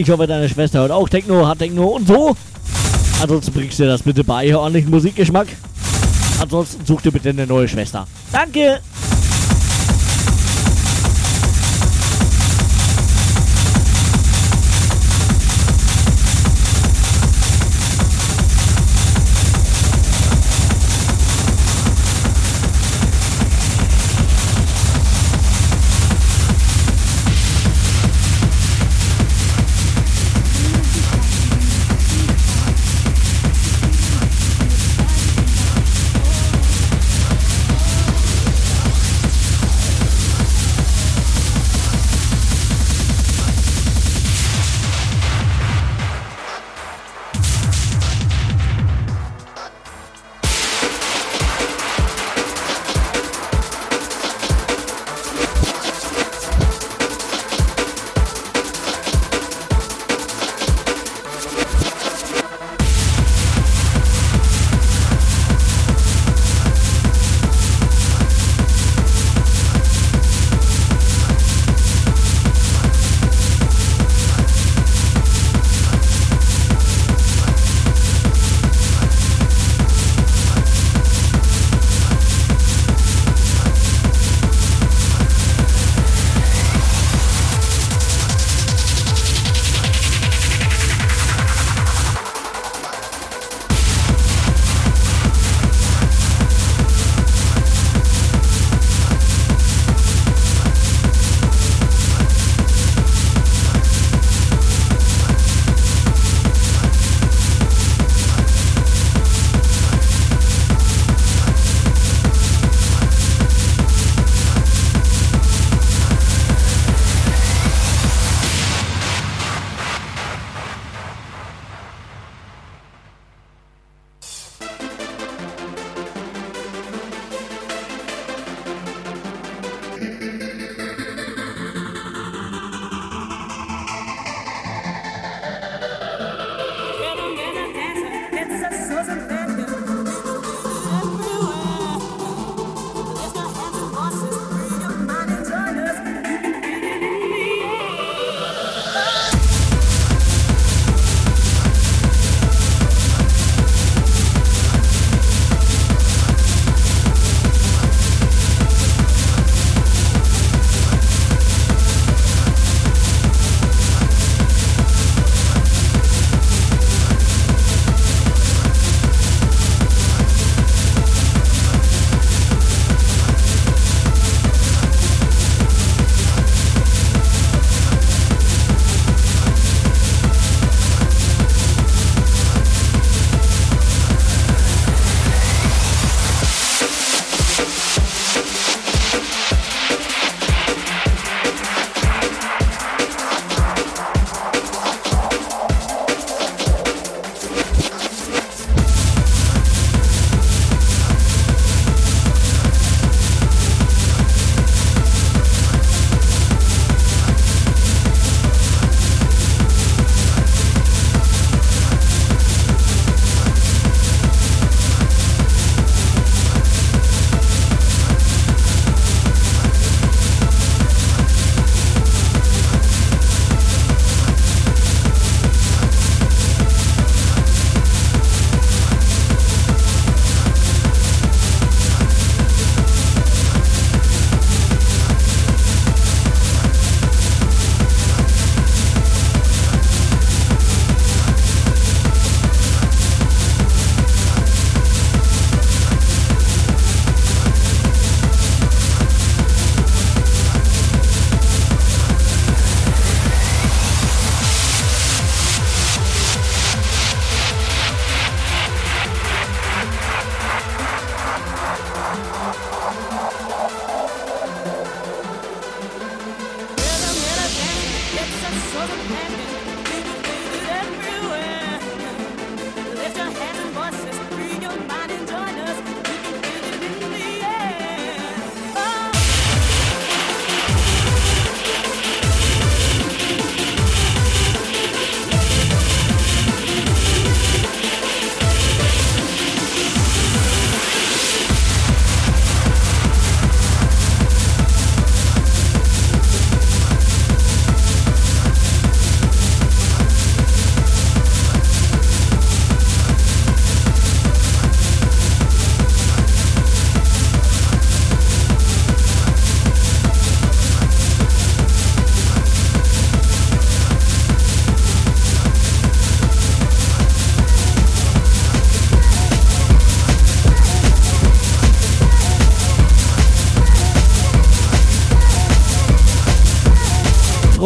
ich 0.10 0.14
hoffe, 0.14 0.26
deine 0.26 0.50
Schwester 0.50 0.80
hört 0.80 0.90
auch 0.90 1.08
Techno, 1.08 1.46
hat 1.46 1.60
Techno 1.60 1.86
und 1.86 2.08
so. 2.08 2.36
Ansonsten 3.22 3.54
bringst 3.54 3.78
du 3.78 3.84
dir 3.84 3.90
das 3.90 4.02
bitte 4.02 4.24
bei, 4.24 4.56
ordentlichen 4.56 4.90
Musikgeschmack. 4.90 5.50
Ansonsten 6.42 6.84
such 6.84 7.02
dir 7.02 7.12
bitte 7.12 7.30
eine 7.30 7.46
neue 7.46 7.68
Schwester. 7.68 8.08
Danke! 8.32 8.80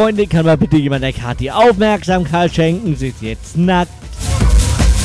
Freunde, 0.04 0.28
kann 0.28 0.46
mal 0.46 0.58
bitte 0.58 0.76
jemand 0.76 1.02
der 1.02 1.14
Kati 1.14 1.50
Aufmerksamkeit 1.50 2.54
schenken? 2.54 2.94
Sie 2.94 3.08
ist 3.08 3.22
jetzt 3.22 3.56
nackt. 3.56 3.90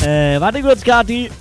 Äh, 0.03 0.41
warte 0.41 0.61
kurz, 0.61 0.83
Kati. 0.83 1.31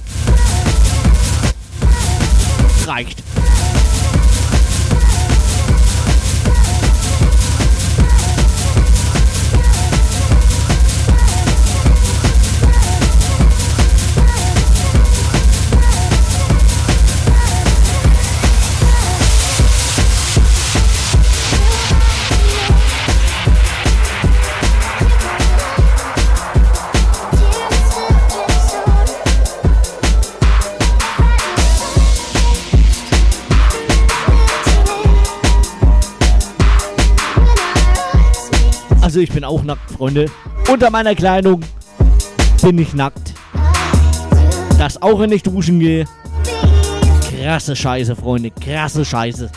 Freunde. 40.08 40.30
Unter 40.72 40.90
meiner 40.90 41.14
Kleidung 41.14 41.60
bin 42.62 42.78
ich 42.78 42.94
nackt. 42.94 43.34
Das 44.78 45.02
auch 45.02 45.20
wenn 45.20 45.32
ich 45.32 45.42
duschen 45.42 45.80
gehe. 45.80 46.06
Krasse 47.30 47.76
Scheiße, 47.76 48.16
Freunde. 48.16 48.50
Krasse 48.50 49.04
Scheiße. 49.04 49.50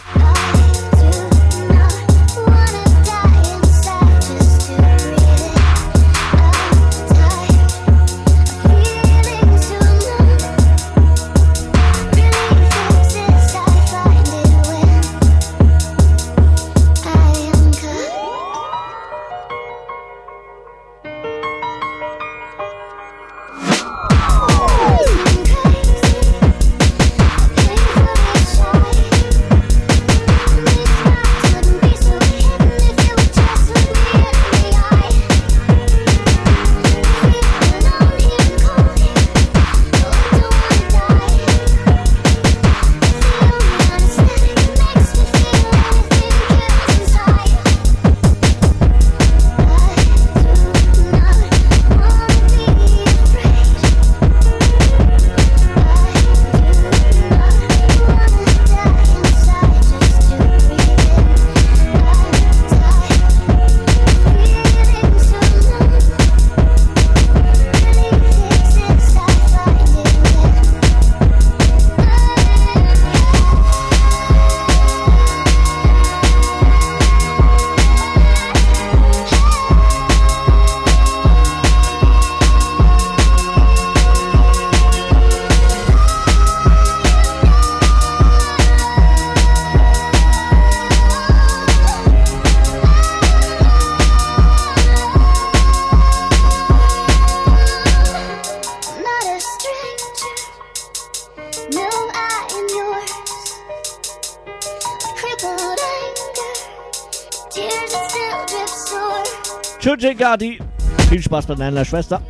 Spaß 111.31 111.45
bei 111.45 111.55
deiner 111.55 111.85
Schwester. 111.85 112.21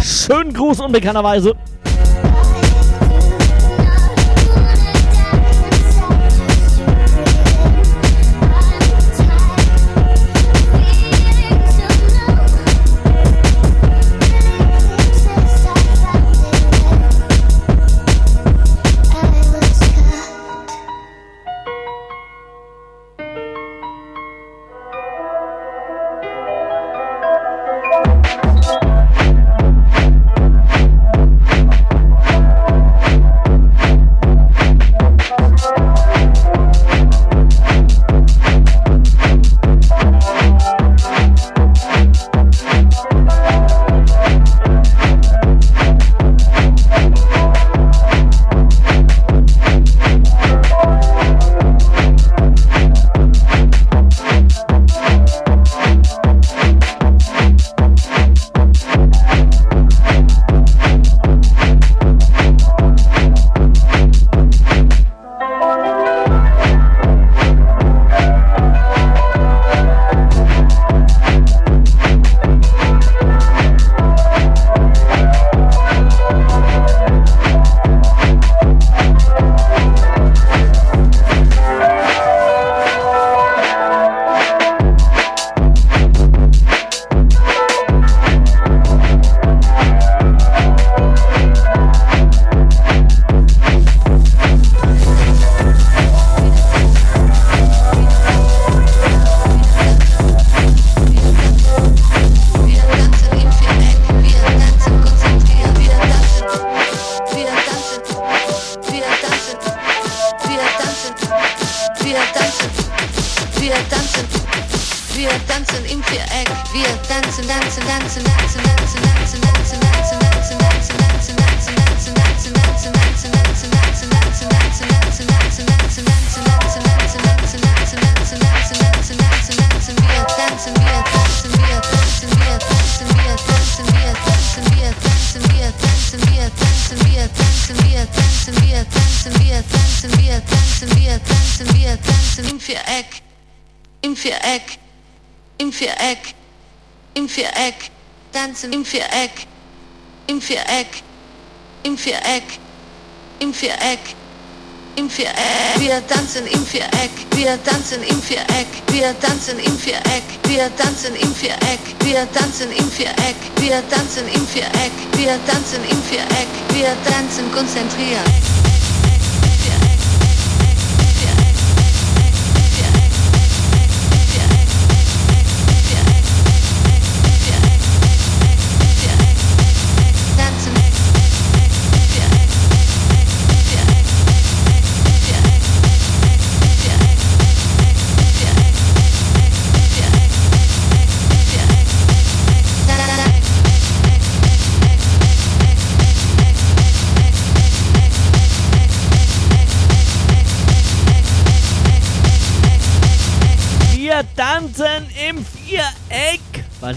Schönen 0.00 0.54
Gruß 0.54 0.80
unbekannterweise. 0.80 1.54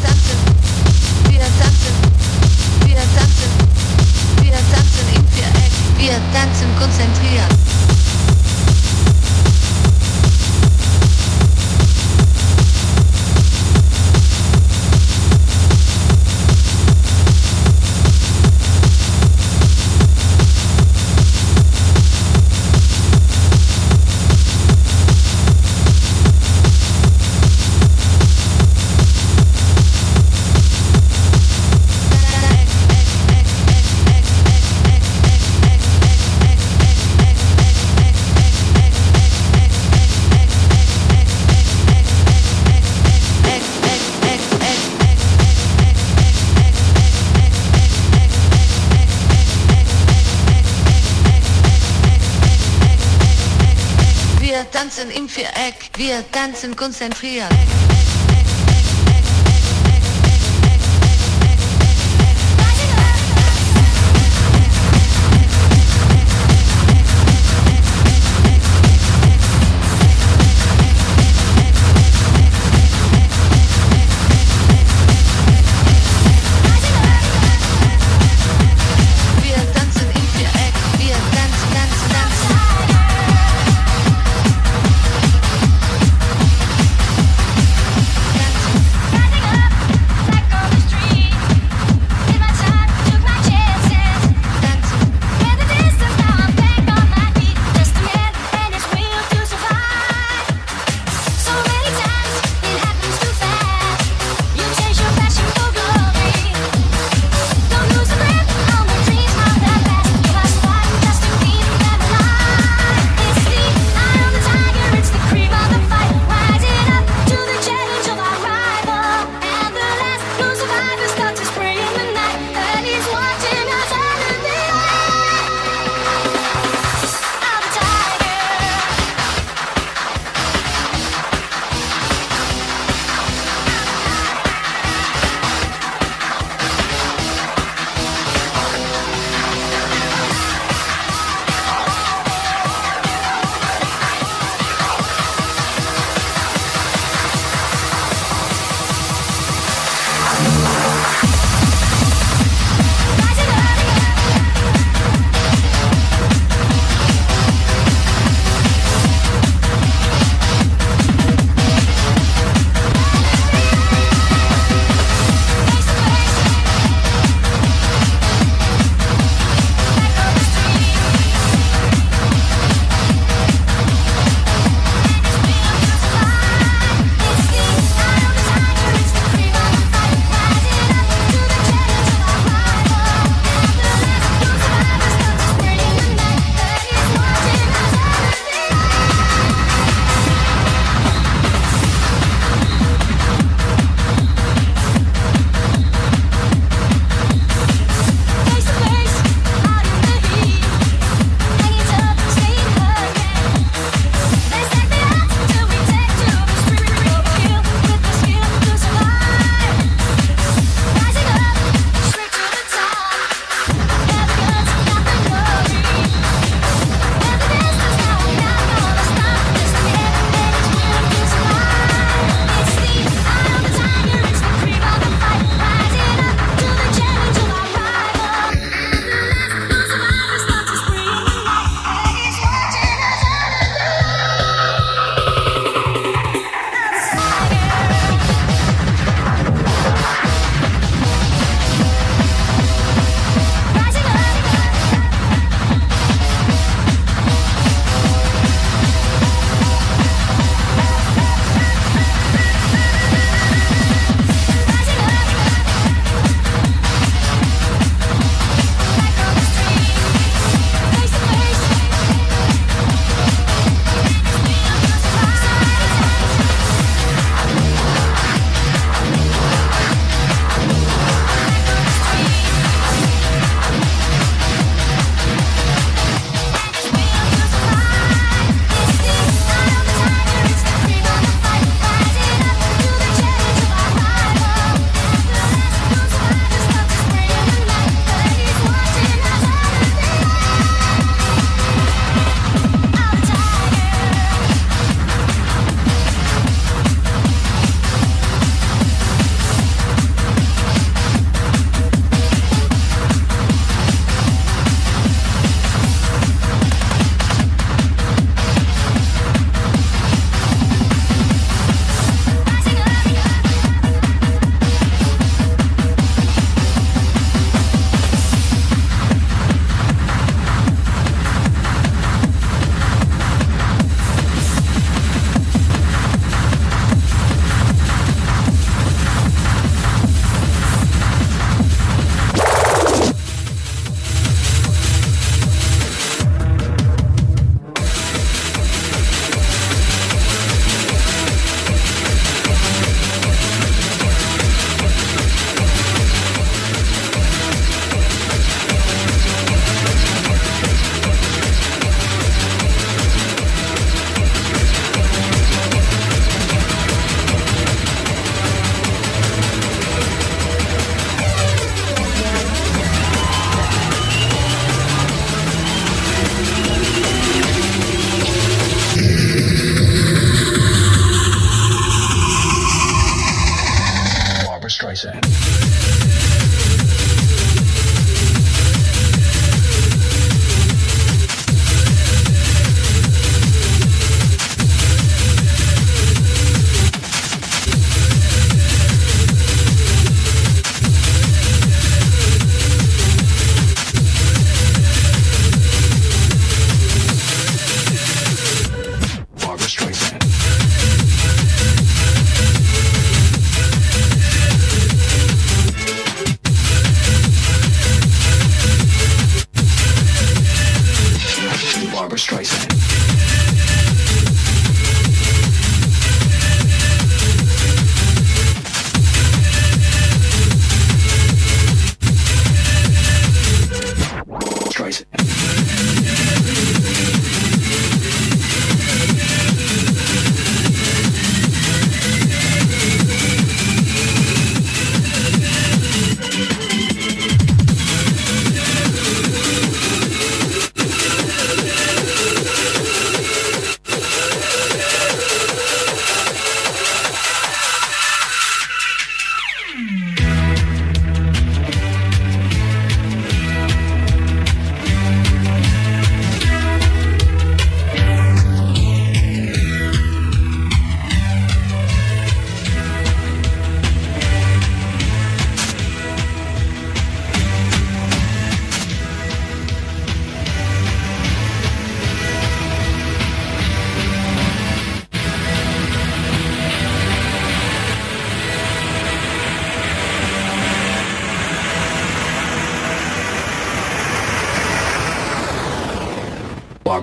dance 56.47 56.65
and 56.65 56.77
concentrate. 56.77 57.94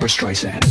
Streisand. 0.08 0.61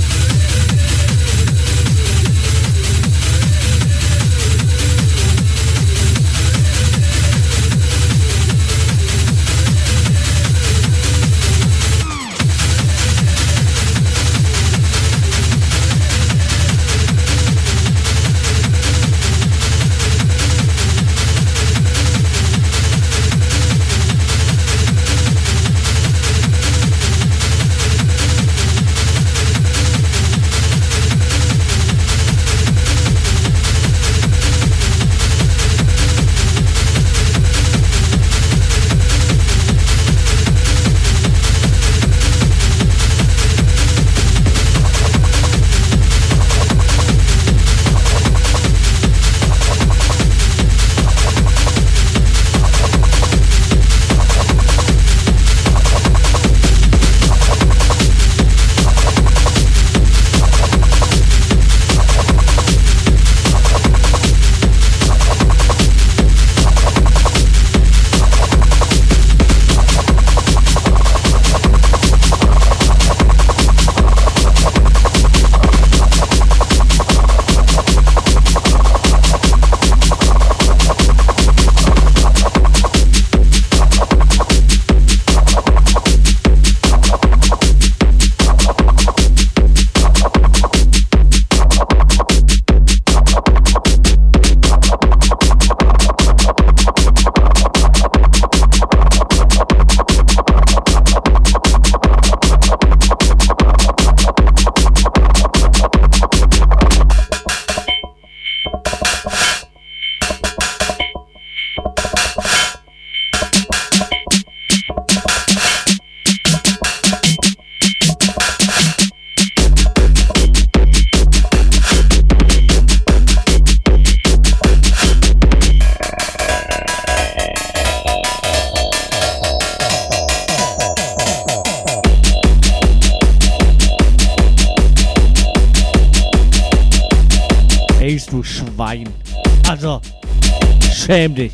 Schäm 141.12 141.36
dich. 141.36 141.52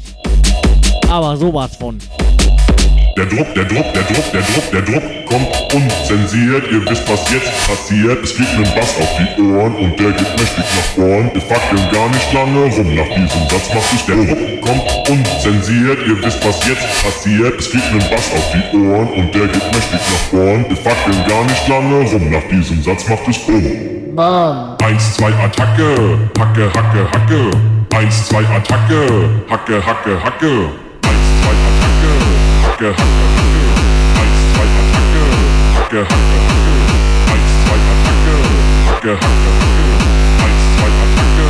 Aber 1.10 1.36
sowas 1.36 1.76
von. 1.78 1.98
Der 3.18 3.26
Druck, 3.26 3.52
der 3.56 3.66
Druck, 3.66 3.92
der 3.96 4.04
Druck, 4.04 4.32
der 4.32 4.42
Druck, 4.42 4.72
der 4.72 4.82
Druck 4.84 5.04
kommt 5.26 5.50
unzensiert. 5.74 6.72
Ihr 6.72 6.86
wisst, 6.86 7.10
was 7.10 7.22
jetzt 7.34 7.50
passiert. 7.66 8.24
Es 8.24 8.34
fliegt 8.34 8.56
mit 8.60 8.76
Bass 8.76 8.94
auf 9.02 9.10
die 9.18 9.42
Ohren 9.42 9.74
und 9.74 10.00
der 10.00 10.12
geht 10.12 10.30
mächtig 10.38 10.66
nach 10.78 10.90
vorn. 10.94 11.32
Wir 11.34 11.42
fackeln 11.42 11.90
gar 11.92 12.08
nicht 12.10 12.34
lange 12.34 12.66
rum. 12.66 12.96
Nach 12.96 13.10
diesem 13.16 13.50
Satz 13.50 13.74
macht 13.74 13.90
sich 13.90 14.06
der 14.06 14.18
Druck 14.18 14.62
kommt 14.62 15.10
unzensiert. 15.10 16.00
Ihr 16.06 16.24
wisst, 16.24 16.46
was 16.46 16.68
jetzt 16.68 16.86
passiert. 17.04 17.60
Es 17.60 17.66
fliegt 17.66 17.92
mit 17.92 18.08
Bass 18.12 18.30
auf 18.34 18.46
die 18.54 18.78
Ohren 18.78 19.10
und 19.10 19.34
der 19.34 19.48
geht 19.48 19.66
mächtig 19.74 20.02
nach 20.14 20.26
vorn. 20.30 20.66
Wir 20.70 20.78
fackeln 20.78 21.18
gar 21.28 21.44
nicht 21.46 21.68
lange 21.68 22.06
rum. 22.12 22.30
Nach 22.30 22.48
diesem 22.52 22.84
Satz 22.84 23.10
macht 23.10 23.28
es 23.28 23.40
Bumm. 23.40 23.66
Eins, 24.84 25.16
zwei, 25.16 25.34
Attacke, 25.34 26.20
Hacke, 26.38 26.70
Hacke, 26.76 27.12
Hacke. 27.12 27.77
Eins, 27.96 28.28
zwei, 28.28 28.44
Attacke, 28.46 29.30
Hacke, 29.50 29.82
Hacke, 29.86 30.24
Hacke. 30.24 30.70
Eins, 31.04 31.28
zwei, 31.42 31.56
Attacke, 31.68 32.12
Hacke, 32.64 32.90
Hacke, 32.90 32.98
Hacke. 32.98 33.52
Eins, 34.18 34.40
zwei, 34.54 34.68
Attacke, 34.78 35.24
Hacke, 35.76 36.02
Hacke, 36.02 36.02
Hacke. 36.04 36.38
Eins, 37.34 37.52
zwei, 37.64 37.80
Attacke, 37.92 38.36
Hacke, 38.88 39.14
Hacke, 39.14 39.44
Hacke. 39.48 39.84
Eins, 40.44 40.64
zwei, 40.78 40.92
Attacke, 41.04 41.48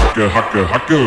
Hacke, 0.00 0.24
Hacke, 0.34 0.62
Hacke. 0.72 1.00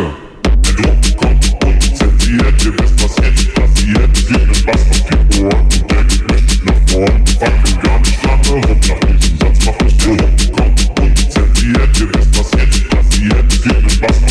Der 0.64 0.74
Druck 0.74 1.02
kommt 1.18 1.46
unzensiert, 1.66 2.58
ihr 2.66 2.74
wisst, 2.80 2.98
was 3.04 3.16
jetzt 3.18 3.54
passiert. 3.54 4.14
Mit 4.30 4.66
Bass 4.66 4.84
auf 4.90 5.02
die 5.08 5.18
Ohren 5.44 5.62
und 5.62 5.92
der 5.92 6.04
geht 6.04 6.24
mächtig 6.32 6.60
nach 6.66 6.82
vorn. 6.92 7.24
Fackeln 7.40 7.78
gar 7.82 7.98
nicht 8.00 8.20
lange 8.24 8.50
rum, 8.50 8.80
nach 8.88 9.00
diesem 9.08 9.36
Satz 9.40 9.58
macht 9.66 9.82
es 9.82 9.94
Bumm. 9.98 10.18
Kommt 10.56 10.82
unzensiert, 11.00 12.00
ihr 12.00 12.10
wisst, 12.14 12.34
was 12.40 12.50
jetzt 12.60 12.90
passiert. 12.90 13.48
Mit 13.66 14.02
Bass 14.02 14.20
auf 14.24 14.31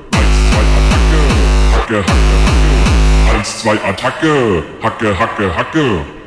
Hacke. 1.91 2.03
Hacke, 2.03 2.05
Hacke, 2.07 3.35
Eins, 3.35 3.59
zwei, 3.59 3.77
Attacke. 3.83 4.63
Hacke, 4.81 5.19
Hacke, 5.19 5.55
Hacke. 5.55 6.20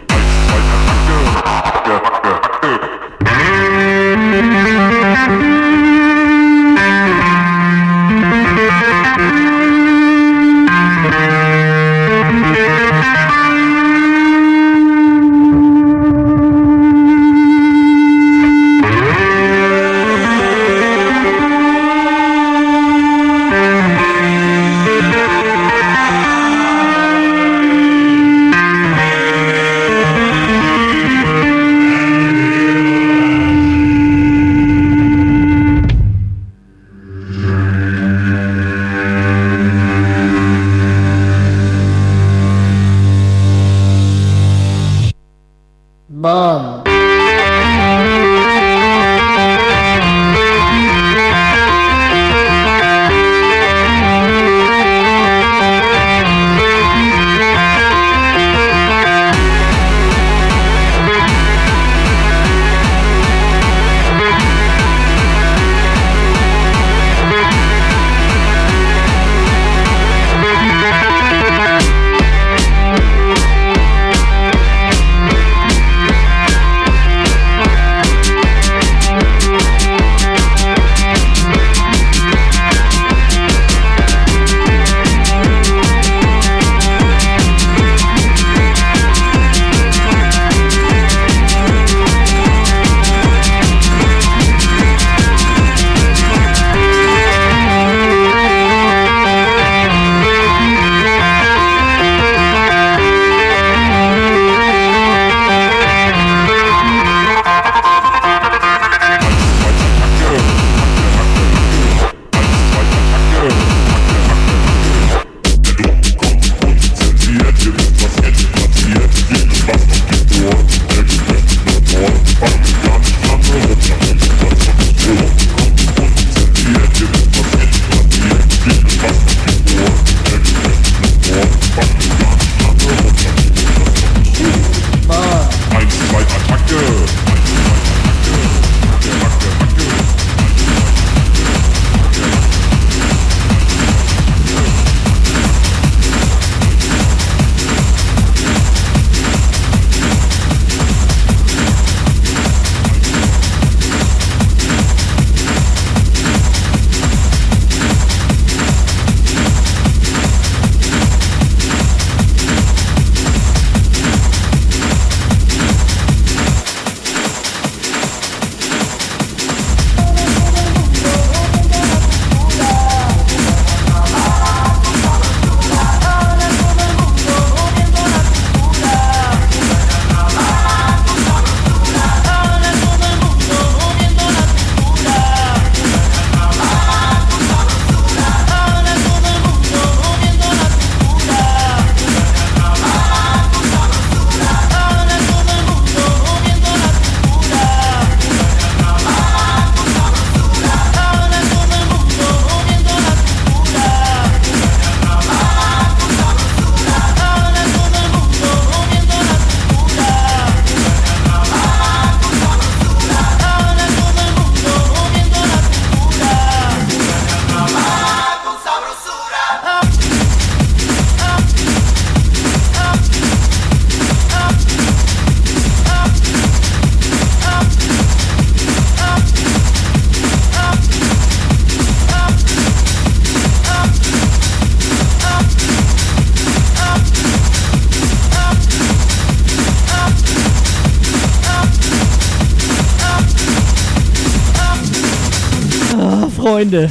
Freunde, 246.64 246.88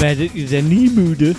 werdet 0.00 0.34
ihr 0.34 0.48
denn 0.48 0.68
nie 0.68 0.88
müde? 0.88 1.36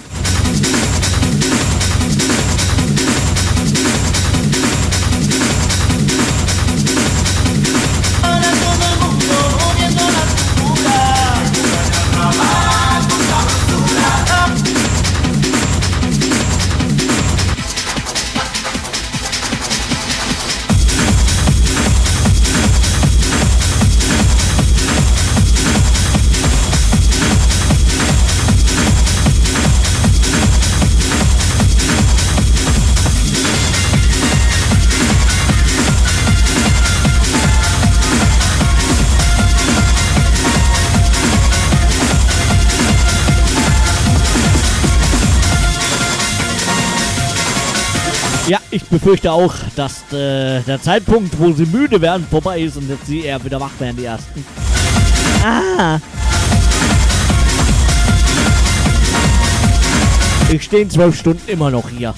Befürchte 49.07 49.31
auch, 49.31 49.55
dass 49.77 50.03
äh, 50.11 50.59
der 50.63 50.81
Zeitpunkt, 50.81 51.39
wo 51.39 51.53
sie 51.53 51.65
müde 51.65 52.01
werden, 52.01 52.27
vorbei 52.29 52.59
ist 52.59 52.75
und 52.75 52.89
jetzt 52.89 53.07
sie 53.07 53.21
eher 53.21 53.41
wieder 53.41 53.57
wach 53.57 53.71
werden, 53.79 53.95
die 53.95 54.03
ersten. 54.03 54.45
Ah. 55.45 55.97
Ich 60.51 60.63
stehe 60.63 60.81
in 60.81 60.89
zwölf 60.89 61.17
Stunden 61.17 61.47
immer 61.47 61.71
noch 61.71 61.87
hier. 61.89 62.13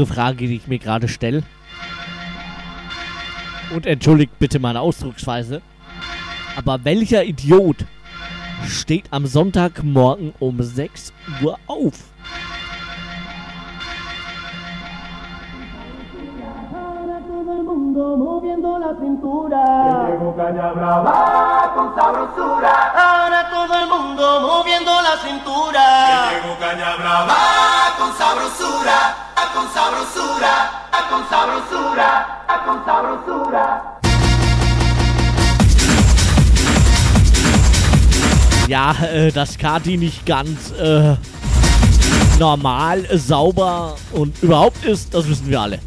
Andere 0.00 0.14
Frage, 0.14 0.46
die 0.46 0.56
ich 0.56 0.66
mir 0.66 0.78
gerade 0.78 1.08
stelle, 1.08 1.42
und 3.74 3.86
entschuldigt 3.86 4.38
bitte 4.38 4.58
meine 4.58 4.80
Ausdrucksweise, 4.80 5.60
aber 6.56 6.84
welcher 6.84 7.24
Idiot 7.24 7.84
steht 8.66 9.04
am 9.10 9.26
Sonntagmorgen 9.26 10.32
um 10.38 10.62
6 10.62 11.12
Uhr 11.42 11.58
auf? 11.66 12.10
moviendo 18.16 18.78
la 18.78 18.94
cintura. 18.98 20.08
Llegó 20.08 20.34
caña 20.36 20.72
brava 20.72 21.72
con 21.74 21.94
sabrosura. 21.94 22.72
Ahora 22.94 23.50
todo 23.50 23.74
el 23.78 23.88
mundo 23.88 24.40
moviendo 24.40 24.69
la 24.84 25.16
cintura. 25.22 26.30
Llegó 26.30 26.58
caña 26.58 26.96
brava 26.96 27.36
con 27.98 28.16
sabrosura. 28.16 29.16
Con 29.54 29.72
sabrosura. 29.72 30.88
Con 31.08 31.28
sabrosura. 31.28 32.44
Con 32.64 32.84
sabrosura. 32.84 33.96
Ja, 38.68 38.94
äh, 39.02 39.32
dass 39.32 39.58
Kati 39.58 39.96
nicht 39.96 40.24
ganz 40.24 40.70
äh, 40.72 41.16
normal, 42.38 43.04
sauber 43.18 43.96
und 44.12 44.40
überhaupt 44.42 44.84
ist, 44.84 45.12
das 45.12 45.28
wissen 45.28 45.48
wir 45.48 45.60
alle. 45.60 45.80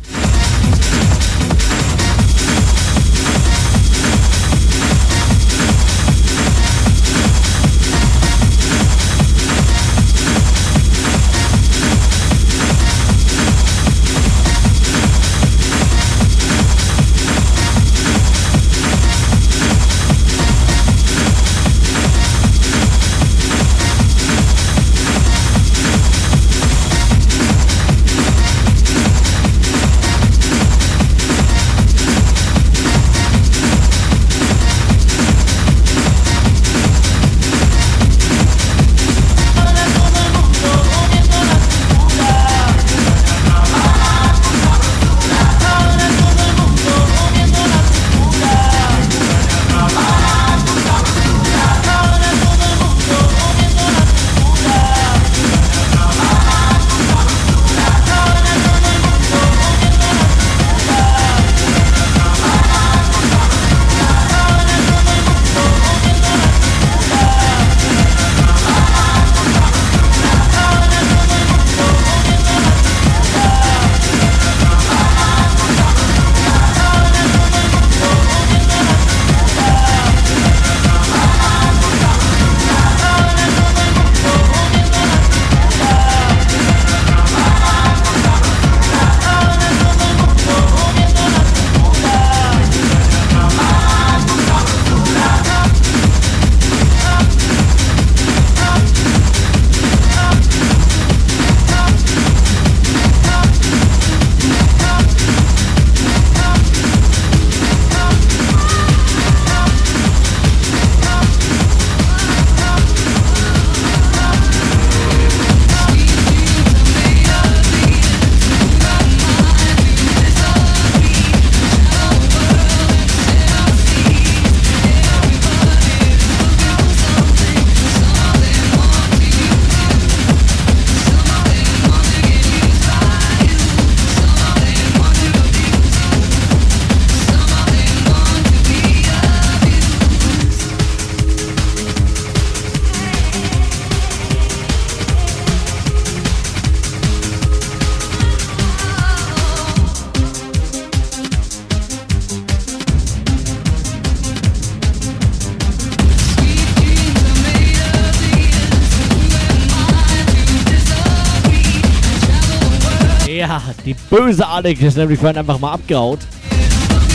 Böse 164.13 164.47
Alex 164.47 164.79
ist 164.79 164.95
nämlich 164.95 165.19
vorhin 165.19 165.39
einfach 165.39 165.57
mal 165.57 165.71
abgehaut. 165.71 166.19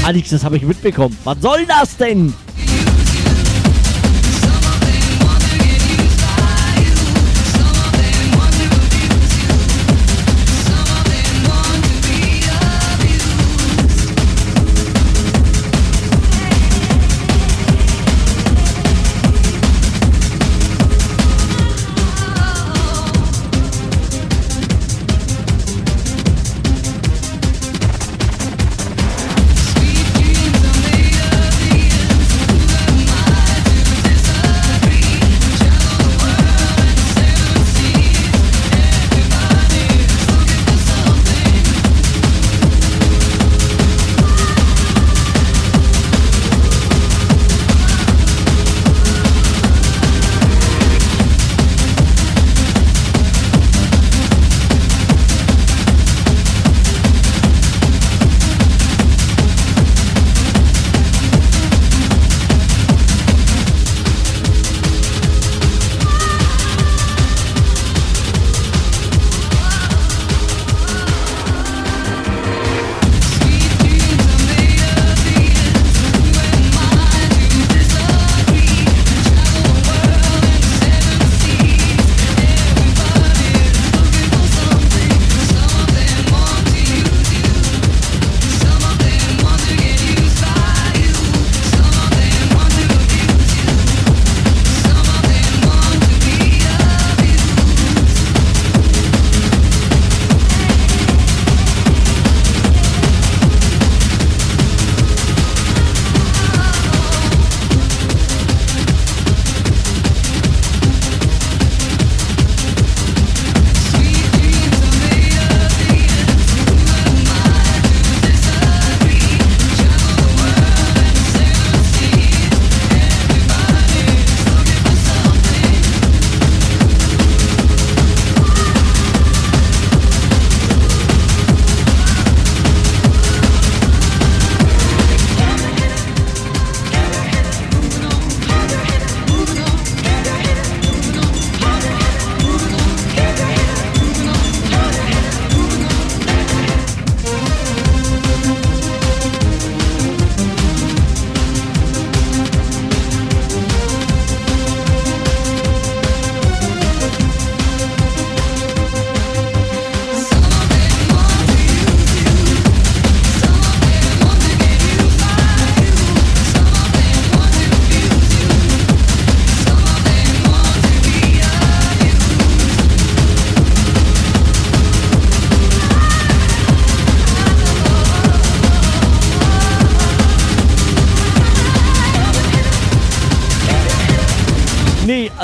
Alex, 0.03 0.31
das 0.31 0.43
habe 0.43 0.57
ich 0.57 0.65
mitbekommen. 0.65 1.17
Was 1.23 1.41
soll 1.41 1.65
das 1.65 1.97
denn? 1.97 2.35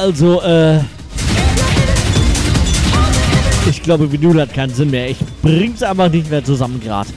Also, 0.05 0.43
äh. 0.43 0.81
Ich 3.71 3.83
glaube, 3.83 4.13
Vinyl 4.13 4.39
hat 4.43 4.53
keinen 4.53 4.75
Sinn 4.75 4.91
mehr. 4.91 5.09
Ich 5.09 5.17
bring's 5.41 5.83
einfach 5.83 6.11
nicht 6.11 6.31
mehr 6.31 6.45
zusammen 6.45 6.79
gerade. 6.79 7.09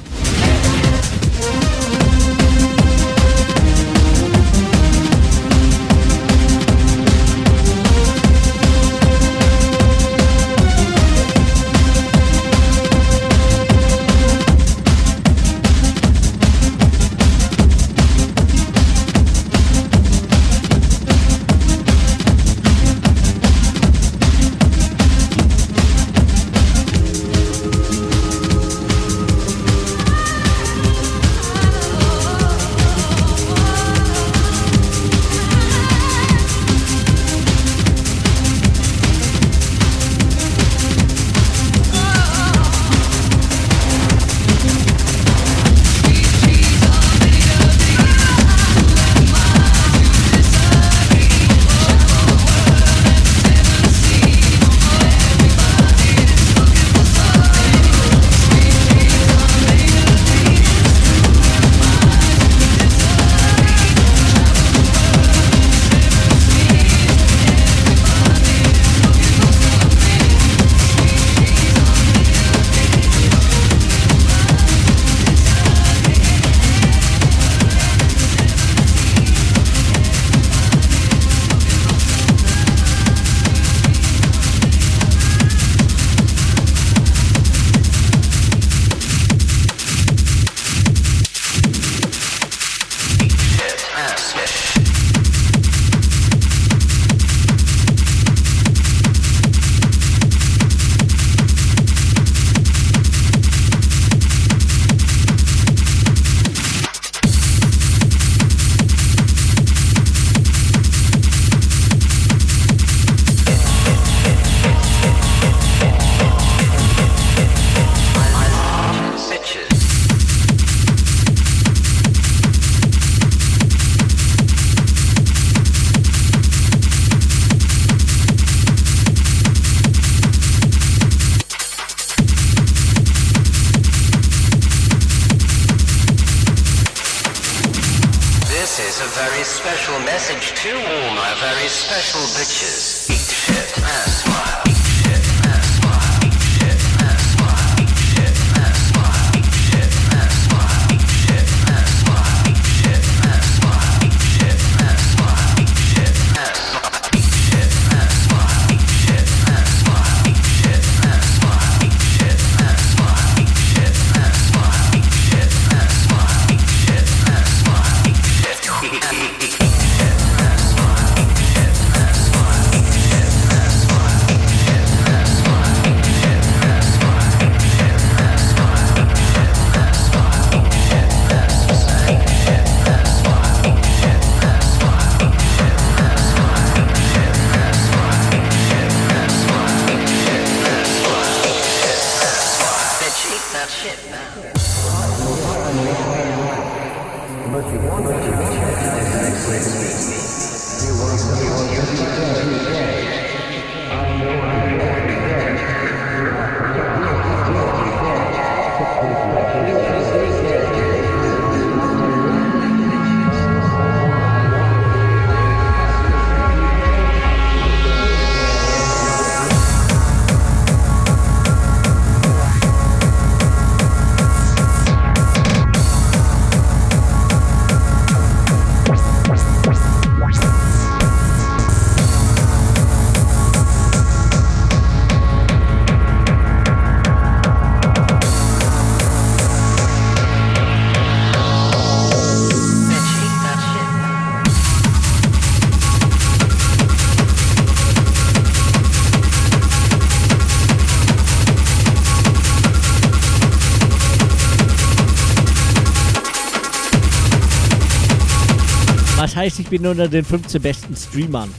Heißt, 259.48 259.60
ich 259.62 259.70
bin 259.70 259.86
unter 259.88 260.10
den 260.10 260.26
15 260.26 260.62
besten 260.62 260.94
Streamern? 260.94 261.50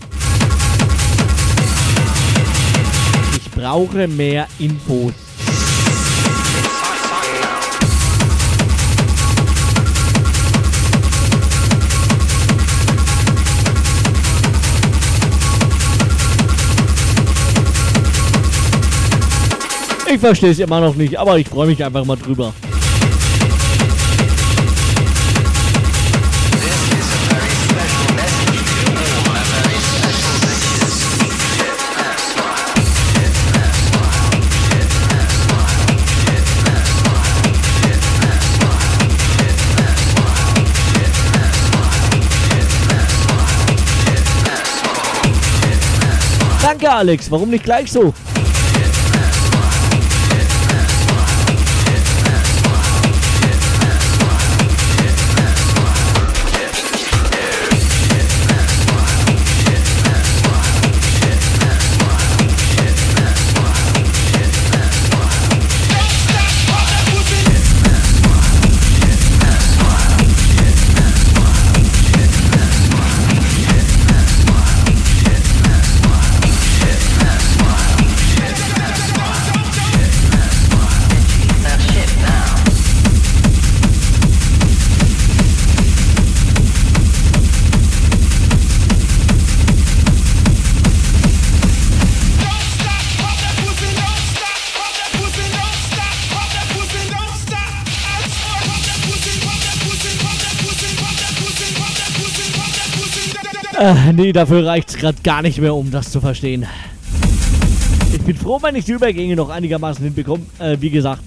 Ich 3.35 3.51
brauche 3.51 4.07
mehr 4.07 4.47
Infos. 4.59 5.15
Ich 20.11 20.21
verstehe 20.21 20.51
es 20.51 20.59
immer 20.59 20.81
noch 20.81 20.95
nicht, 20.95 21.19
aber 21.19 21.39
ich 21.39 21.49
freue 21.49 21.69
mich 21.69 21.83
einfach 21.83 22.05
mal 22.05 22.17
drüber. 22.17 22.53
Alex. 46.89 47.31
Warum 47.31 47.51
nicht 47.51 47.65
gleich 47.65 47.93
so? 47.93 48.13
Nee, 104.19 104.33
dafür 104.33 104.67
reicht's 104.67 104.97
gerade 104.97 105.23
gar 105.23 105.43
nicht 105.43 105.59
mehr, 105.59 105.75
um 105.75 105.91
das 105.91 106.11
zu 106.11 106.21
verstehen. 106.21 106.67
Ich 108.13 108.21
bin 108.21 108.37
froh, 108.37 108.59
wenn 108.61 108.75
ich 108.75 108.85
die 108.85 108.93
Übergänge 108.93 109.37
noch 109.37 109.49
einigermaßen 109.49 110.05
hinbekomme. 110.05 110.43
Äh, 110.59 110.77
wie 110.81 110.91
gesagt, 110.91 111.23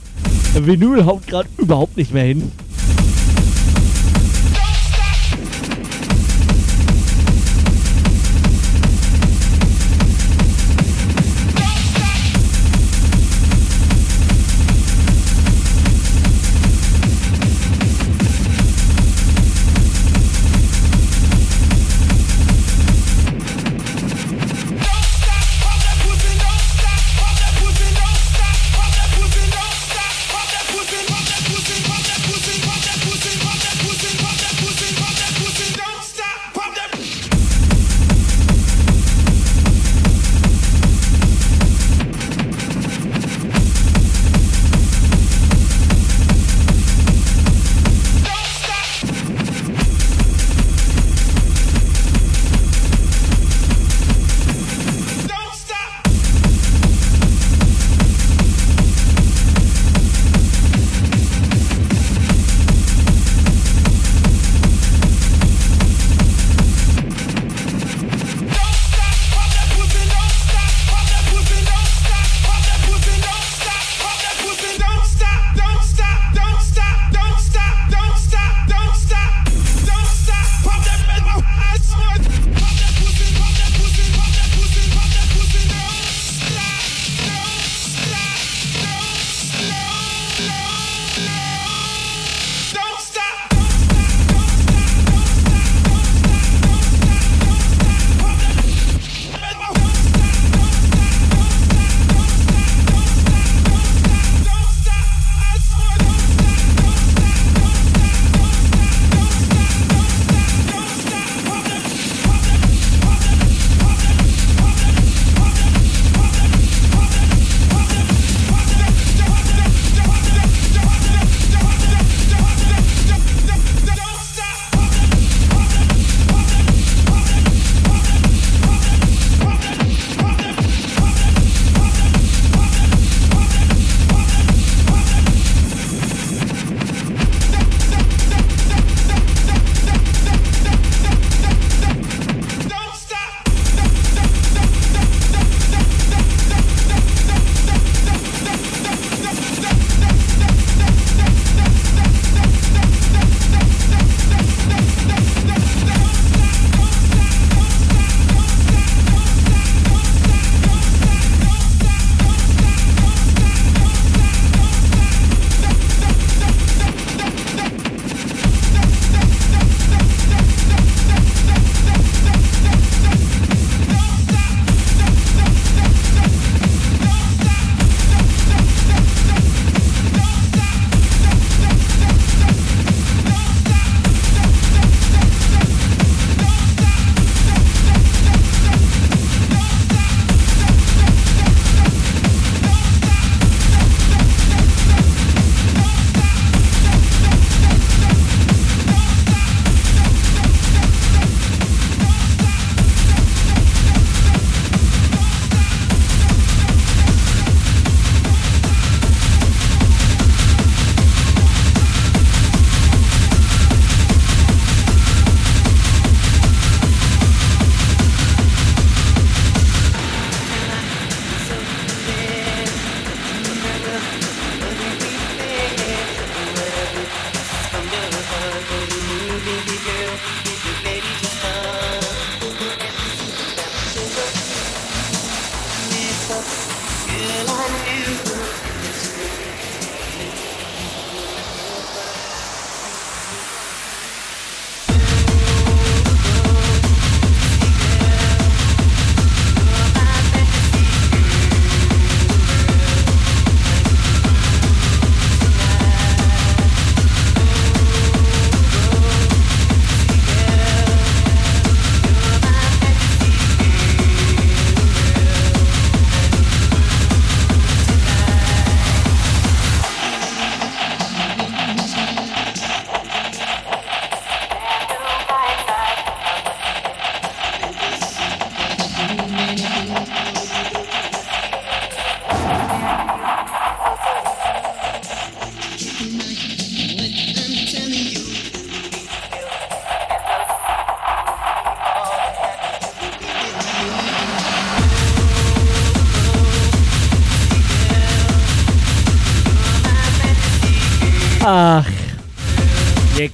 Vinyl 0.53 1.05
haut 1.05 1.25
gerade 1.25 1.47
überhaupt 1.57 1.95
nicht 1.95 2.13
mehr 2.13 2.25
hin. 2.25 2.51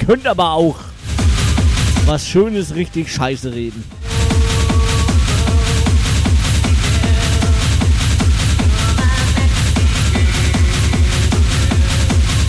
Könnt 0.07 0.25
aber 0.25 0.51
auch 0.51 0.77
was 2.05 2.25
Schönes 2.25 2.73
richtig 2.73 3.11
scheiße 3.11 3.53
reden. 3.53 3.83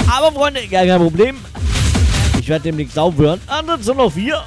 Aber 0.08 0.30
Freunde, 0.32 0.60
gar 0.68 0.86
kein 0.86 1.00
Problem. 1.00 1.36
Ich 2.40 2.48
werde 2.48 2.62
demnächst 2.62 2.96
aufhören. 2.96 3.40
Ansonsten 3.48 3.96
noch 3.96 4.12
vier. 4.12 4.40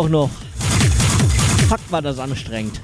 Doch 0.00 0.08
noch. 0.08 0.30
Fuck, 1.68 1.80
war 1.90 2.00
das 2.00 2.18
anstrengend. 2.18 2.80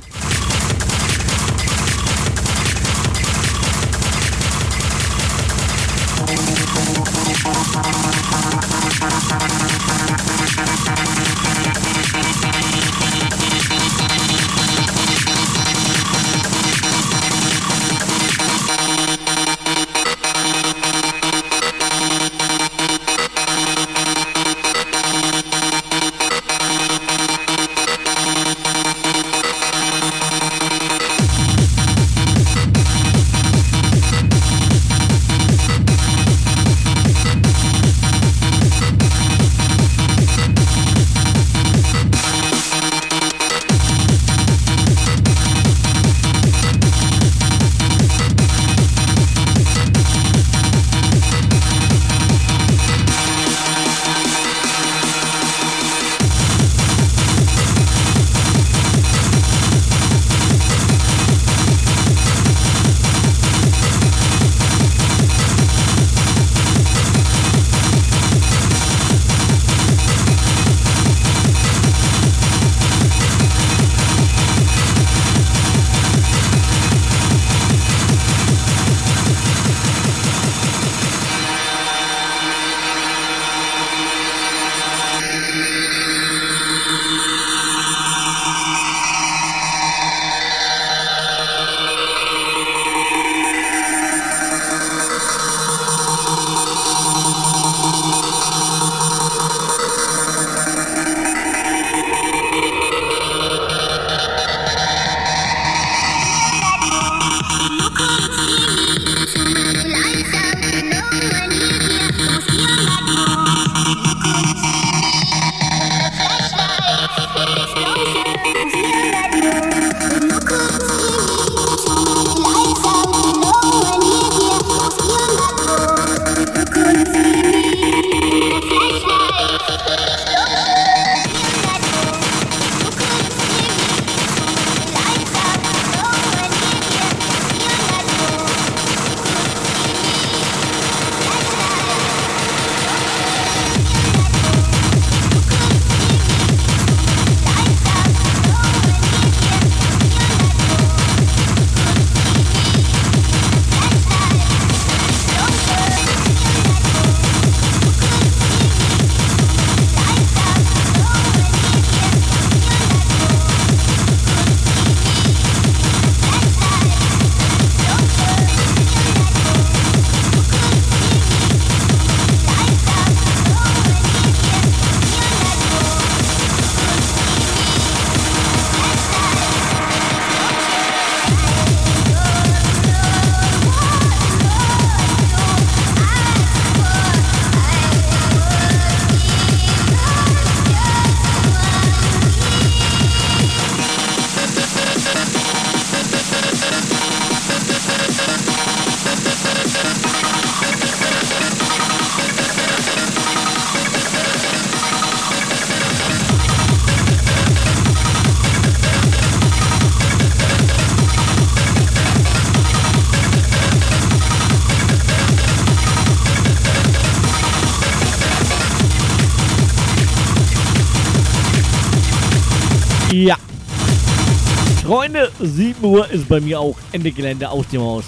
7 225.47 225.85
Uhr 225.85 226.11
ist 226.11 226.29
bei 226.29 226.41
mir 226.41 226.61
auch 226.61 226.77
Ende 226.93 227.11
Gelände 227.11 227.49
aus 227.49 227.67
dem 227.69 227.81
Haus. 227.81 228.05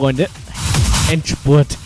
Freunde. 0.00 0.30
Endspurt. 1.12 1.76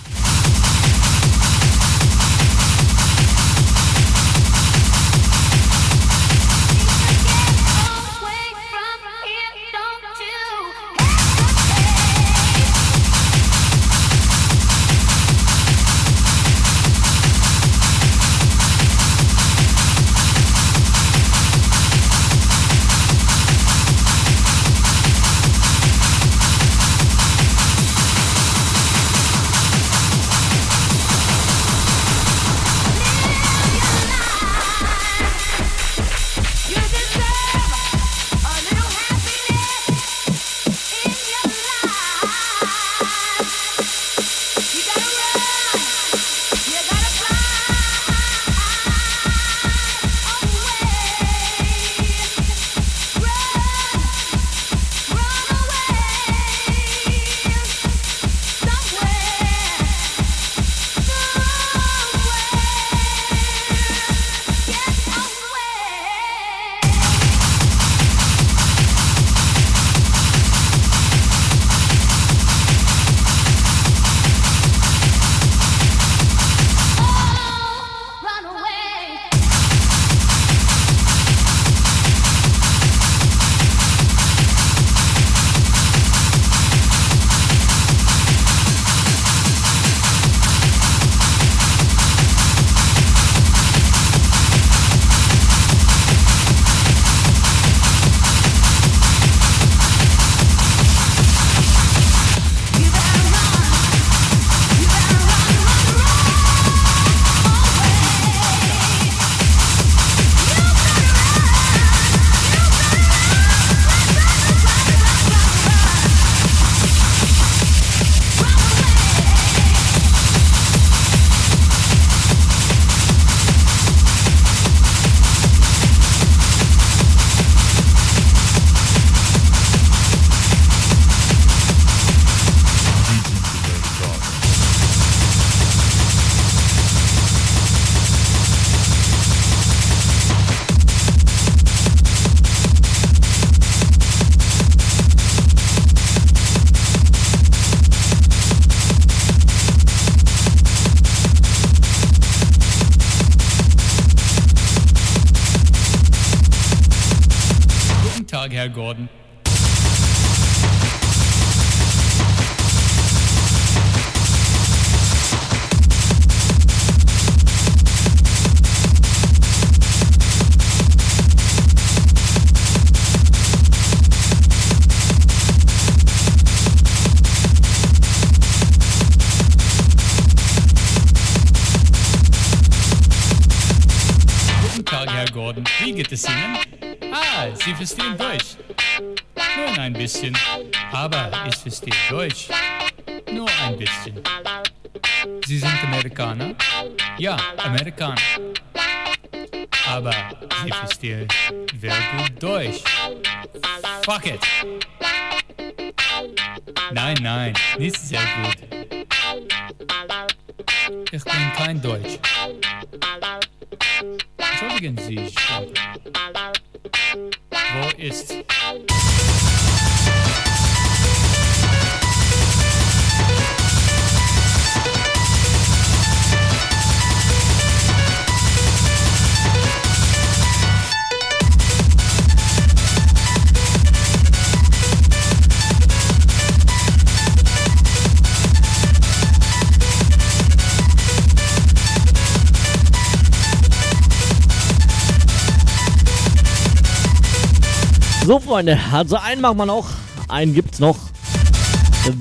Freunde, 248.65 248.81
also 248.93 249.17
einen 249.17 249.43
machen 249.43 249.59
wir 249.59 249.67
noch. 249.67 249.87
Einen 250.29 250.55
gibt's 250.55 250.79
noch. 250.79 250.97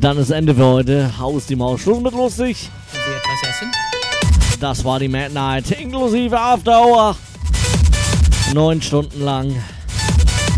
Dann 0.02 0.18
ist 0.18 0.30
Ende 0.30 0.54
für 0.54 0.66
heute. 0.66 1.18
Haus 1.18 1.46
die 1.46 1.56
Maus. 1.56 1.82
Schluss 1.82 2.02
mit 2.02 2.14
lustig. 2.14 2.70
Das 4.60 4.84
war 4.84 5.00
die 5.00 5.08
Mad 5.08 5.34
Night 5.34 5.72
inklusive 5.72 6.38
After 6.38 6.82
Hour. 6.82 7.16
Neun 8.54 8.82
Stunden 8.82 9.24
lang. 9.24 9.56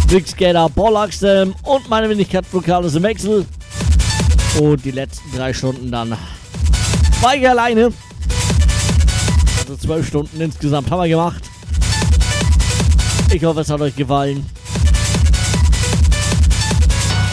Big 0.08 0.28
Skater, 0.28 0.70
Paul 0.70 0.98
Axel 0.98 1.54
und 1.64 1.90
meine 1.90 2.10
Wenigkeit 2.10 2.46
Vokales 2.52 2.96
im 2.96 3.04
Wechsel. 3.04 3.46
Und 4.60 4.84
die 4.84 4.92
letzten 4.92 5.32
drei 5.36 5.54
Stunden 5.54 5.92
dann 5.92 6.18
war 7.22 7.36
ich 7.36 7.48
alleine. 7.48 7.94
Also 9.60 9.76
zwölf 9.76 10.08
Stunden 10.08 10.42
insgesamt 10.42 10.90
haben 10.90 11.02
wir 11.02 11.10
gemacht. 11.10 11.44
Ich 13.32 13.44
hoffe, 13.44 13.62
es 13.62 13.70
hat 13.70 13.82
euch 13.82 13.96
gefallen. 13.96 14.46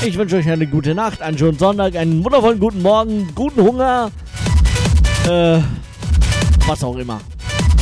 Ich 0.04 0.18
wünsche 0.18 0.36
euch 0.36 0.48
eine 0.50 0.66
gute 0.66 0.96
Nacht, 0.96 1.22
einen 1.22 1.38
schönen 1.38 1.58
Sonntag, 1.58 1.94
einen 1.94 2.24
wundervollen 2.24 2.58
guten 2.58 2.82
Morgen, 2.82 3.28
guten 3.36 3.62
Hunger. 3.62 4.10
Äh, 5.28 5.60
was 6.66 6.82
auch 6.82 6.96
immer. 6.96 7.20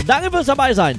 Danke 0.07 0.31
fürs 0.31 0.47
dabei 0.47 0.75
sein. 0.75 0.99